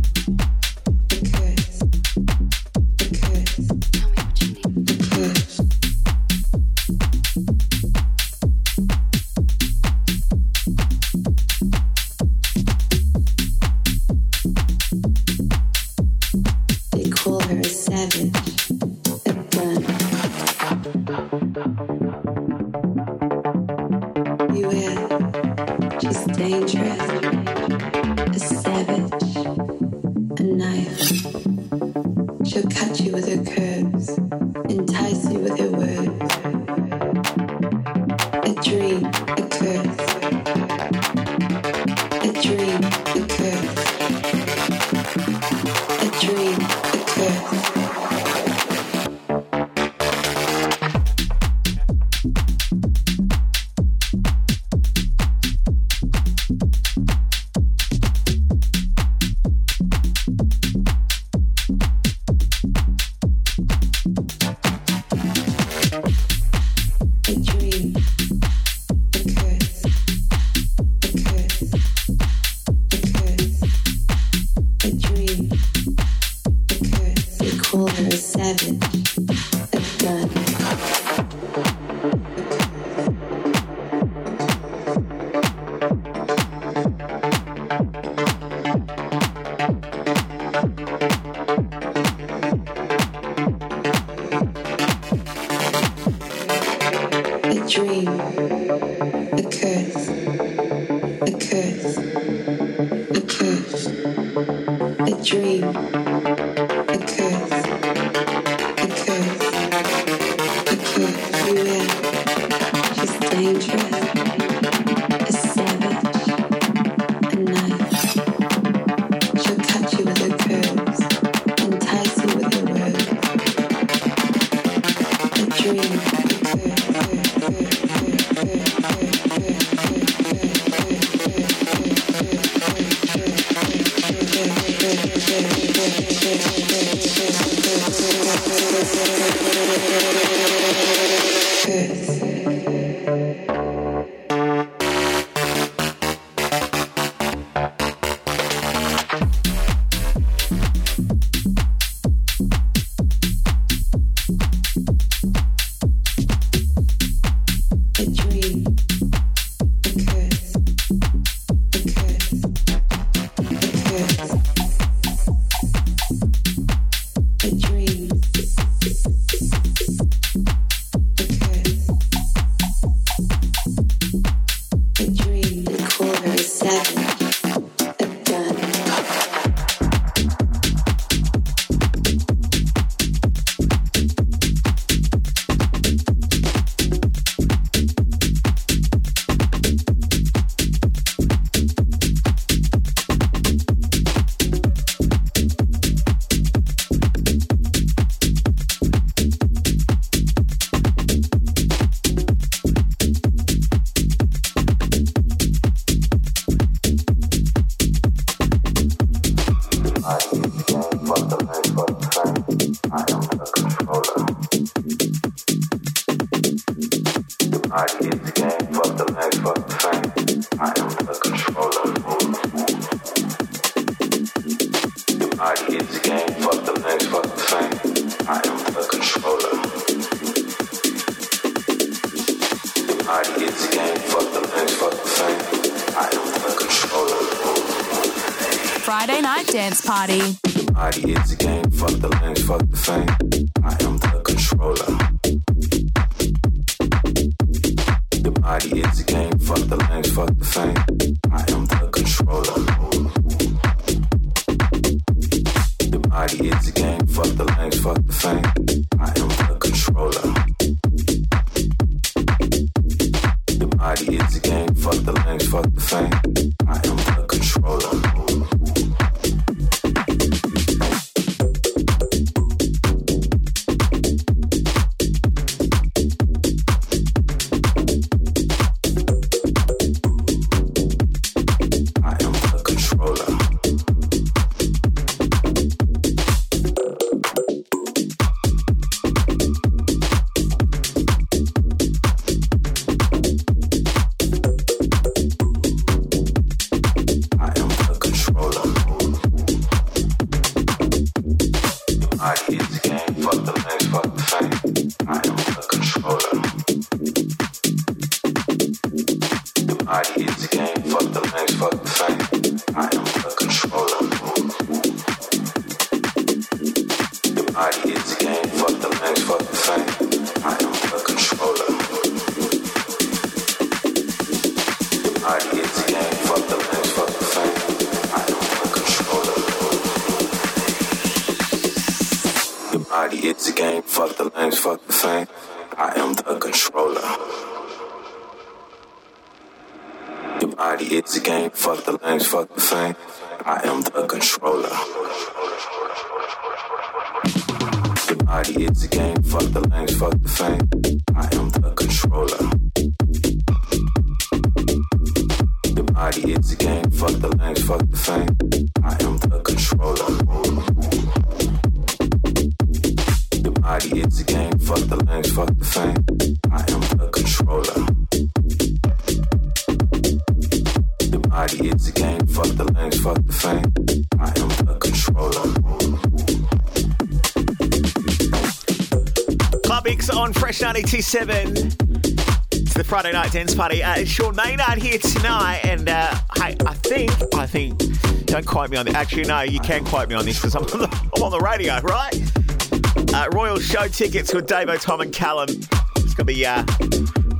Dance 383.38 383.54
party. 383.54 383.84
Uh, 383.84 383.94
it's 383.98 384.10
Sean 384.10 384.34
Maynard 384.34 384.82
here 384.82 384.98
tonight, 384.98 385.60
and 385.62 385.88
uh, 385.88 386.12
hey, 386.38 386.56
I 386.66 386.74
think, 386.74 387.12
I 387.36 387.46
think, 387.46 387.78
don't 388.26 388.44
quote 388.44 388.68
me 388.68 388.76
on 388.76 388.86
this. 388.86 388.96
Actually, 388.96 389.26
no, 389.26 389.42
you 389.42 389.60
can 389.60 389.84
quote 389.84 390.08
me 390.08 390.16
on 390.16 390.24
this 390.24 390.40
because 390.40 390.56
I'm, 390.56 390.64
on 390.64 390.80
the- 390.80 391.10
I'm 391.14 391.22
on 391.22 391.30
the 391.30 391.38
radio, 391.38 391.78
right? 391.82 393.14
Uh, 393.14 393.28
Royal 393.30 393.60
show 393.60 393.86
tickets 393.86 394.34
with 394.34 394.48
Davo, 394.48 394.76
Tom, 394.82 395.02
and 395.02 395.12
Callum. 395.12 395.50
It's 395.50 396.14
gonna 396.14 396.24
be 396.24 396.44
uh, 396.44 396.66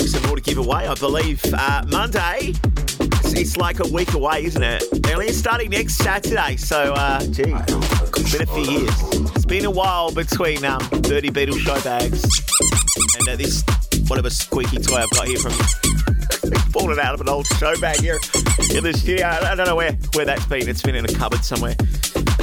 some 0.07 0.23
more 0.29 0.37
to 0.37 0.41
give 0.41 0.59
away, 0.59 0.87
I 0.87 0.95
believe. 0.95 1.43
Uh, 1.53 1.83
Monday, 1.89 2.53
it's, 3.01 3.33
it's 3.33 3.57
like 3.57 3.81
a 3.81 3.89
week 3.89 4.13
away, 4.15 4.45
isn't 4.45 4.63
it? 4.63 4.85
Only 5.11 5.33
starting 5.33 5.71
next 5.71 5.97
Saturday, 5.97 6.59
so, 6.59 6.93
uh, 6.95 7.19
gee, 7.23 7.43
been 7.43 7.57
a 7.57 8.47
few 8.47 8.71
years. 8.71 9.03
It's 9.35 9.47
been 9.47 9.65
a 9.65 9.71
while 9.73 10.13
between 10.13 10.65
um, 10.65 10.79
Bertie 11.03 11.31
Beetle 11.31 11.59
show 11.59 11.81
bags 11.81 12.23
and 13.19 13.29
uh, 13.31 13.35
this 13.35 13.65
whatever 14.07 14.31
squeaky 14.31 14.79
toy 14.79 14.97
I've 14.99 15.11
got 15.11 15.27
here 15.27 15.39
from 15.39 15.53
it 16.53 16.99
out 16.99 17.15
of 17.15 17.21
an 17.21 17.29
old 17.29 17.47
show 17.47 17.79
bag 17.81 18.01
here 18.01 18.19
in 18.75 18.85
the 18.85 18.93
studio. 18.97 19.27
I 19.27 19.55
don't 19.55 19.67
know 19.67 19.77
where, 19.77 19.93
where 20.15 20.25
that's 20.25 20.47
been. 20.47 20.69
It's 20.69 20.83
been 20.83 20.95
in 20.95 21.05
a 21.05 21.13
cupboard 21.13 21.45
somewhere. 21.45 21.77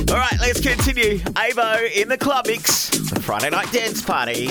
All 0.09 0.17
right, 0.17 0.37
let's 0.39 0.59
continue. 0.59 1.19
AYYBO 1.19 1.91
in 1.91 2.09
the 2.09 2.17
club 2.17 2.47
mix, 2.47 2.89
Friday 3.23 3.49
night 3.49 3.71
dance 3.71 4.01
party. 4.01 4.49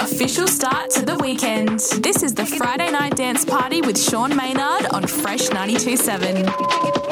official 0.00 0.46
start 0.46 0.90
to 0.90 1.04
the 1.04 1.16
weekend. 1.16 1.80
This 2.02 2.22
is 2.22 2.34
the 2.34 2.44
Friday 2.44 2.90
Night 2.90 3.16
Dance 3.16 3.44
Party 3.44 3.80
with 3.80 3.98
Sean 3.98 4.34
Maynard 4.36 4.86
on 4.92 5.06
Fresh 5.06 5.48
92.7. 5.48 7.05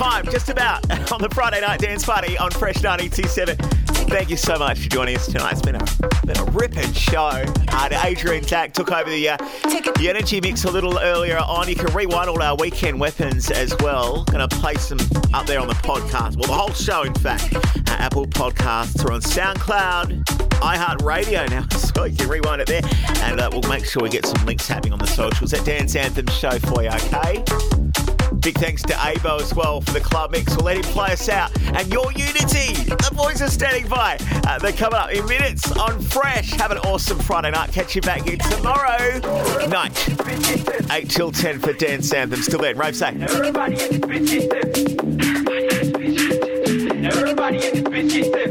time, 0.00 0.24
just 0.24 0.48
about, 0.48 0.80
on 1.12 1.20
the 1.20 1.28
Friday 1.28 1.60
night 1.60 1.78
dance 1.78 2.06
party 2.06 2.38
on 2.38 2.50
Fresh 2.50 2.76
92.7. 2.76 4.08
Thank 4.08 4.30
you 4.30 4.36
so 4.38 4.56
much 4.58 4.78
for 4.78 4.88
joining 4.88 5.14
us 5.14 5.26
tonight. 5.26 5.52
It's 5.52 5.60
been 5.60 5.74
a 5.74 6.26
been 6.26 6.38
a 6.38 6.50
ripping 6.52 6.90
show. 6.94 7.44
Uh, 7.68 8.00
Adrian 8.02 8.42
Zac 8.42 8.72
took 8.72 8.90
over 8.90 9.10
the 9.10 9.28
uh, 9.28 9.36
the 9.98 10.06
energy 10.08 10.40
mix 10.40 10.64
a 10.64 10.70
little 10.70 10.98
earlier 10.98 11.36
on. 11.36 11.68
You 11.68 11.76
can 11.76 11.92
rewind 11.94 12.30
all 12.30 12.42
our 12.42 12.56
weekend 12.56 12.98
weapons 12.98 13.50
as 13.50 13.76
well. 13.80 14.24
Going 14.24 14.48
to 14.48 14.56
place 14.56 14.88
them 14.88 15.00
up 15.34 15.46
there 15.46 15.60
on 15.60 15.68
the 15.68 15.74
podcast. 15.74 16.36
Well, 16.36 16.48
the 16.48 16.54
whole 16.54 16.72
show, 16.72 17.02
in 17.02 17.14
fact. 17.14 17.54
Uh, 17.54 17.96
Apple 17.98 18.26
Podcasts 18.26 19.04
are 19.04 19.12
on 19.12 19.20
SoundCloud, 19.20 20.24
iHeartRadio 20.60 21.50
now, 21.50 21.68
so 21.76 22.04
you 22.04 22.16
can 22.16 22.28
rewind 22.28 22.62
it 22.62 22.68
there. 22.68 22.82
And 23.16 23.38
uh, 23.38 23.50
we'll 23.52 23.68
make 23.68 23.84
sure 23.84 24.02
we 24.02 24.08
get 24.08 24.24
some 24.24 24.46
links 24.46 24.66
happening 24.66 24.94
on 24.94 24.98
the 24.98 25.06
socials. 25.06 25.50
That 25.50 25.66
Dance 25.66 25.94
Anthem 25.94 26.26
show 26.28 26.58
for 26.58 26.82
you, 26.82 26.88
okay? 26.88 27.79
Big 28.40 28.56
thanks 28.58 28.82
to 28.82 28.94
AYYBO 28.94 29.40
as 29.40 29.54
well 29.54 29.80
for 29.82 29.92
the 29.92 30.00
club 30.00 30.30
mix. 30.30 30.56
We'll 30.56 30.64
let 30.64 30.76
him 30.76 30.82
play 30.84 31.12
us 31.12 31.28
out. 31.28 31.50
And 31.74 31.92
your 31.92 32.10
unity, 32.12 32.72
the 32.84 33.12
boys 33.14 33.42
are 33.42 33.50
standing 33.50 33.86
by. 33.86 34.16
Uh, 34.46 34.58
they're 34.58 34.72
coming 34.72 34.98
up 34.98 35.10
in 35.12 35.26
minutes 35.26 35.70
on 35.72 36.00
Fresh. 36.00 36.52
Have 36.52 36.70
an 36.70 36.78
awesome 36.78 37.18
Friday 37.18 37.50
night. 37.50 37.70
Catch 37.72 37.94
you 37.96 38.02
back 38.02 38.26
here 38.26 38.38
tomorrow 38.38 39.18
night, 39.68 40.90
8 40.90 41.10
till 41.10 41.30
10 41.30 41.58
for 41.60 41.72
Dance 41.74 42.12
Anthem. 42.12 42.40
Still 42.40 42.60
there, 42.60 42.74
Rave 42.74 42.96
say. 42.96 43.08
Everybody 43.08 43.74
in 43.74 44.00
the 44.00 44.06
bitch 44.06 44.90
Everybody 47.04 47.66
in 47.66 47.84
the 47.84 47.90
bitch 47.90 48.49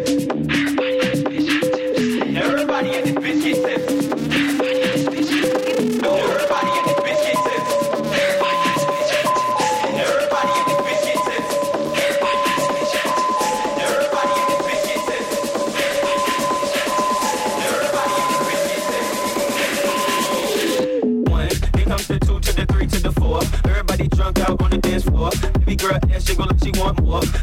jiggle 26.96 27.06
like 27.06 27.39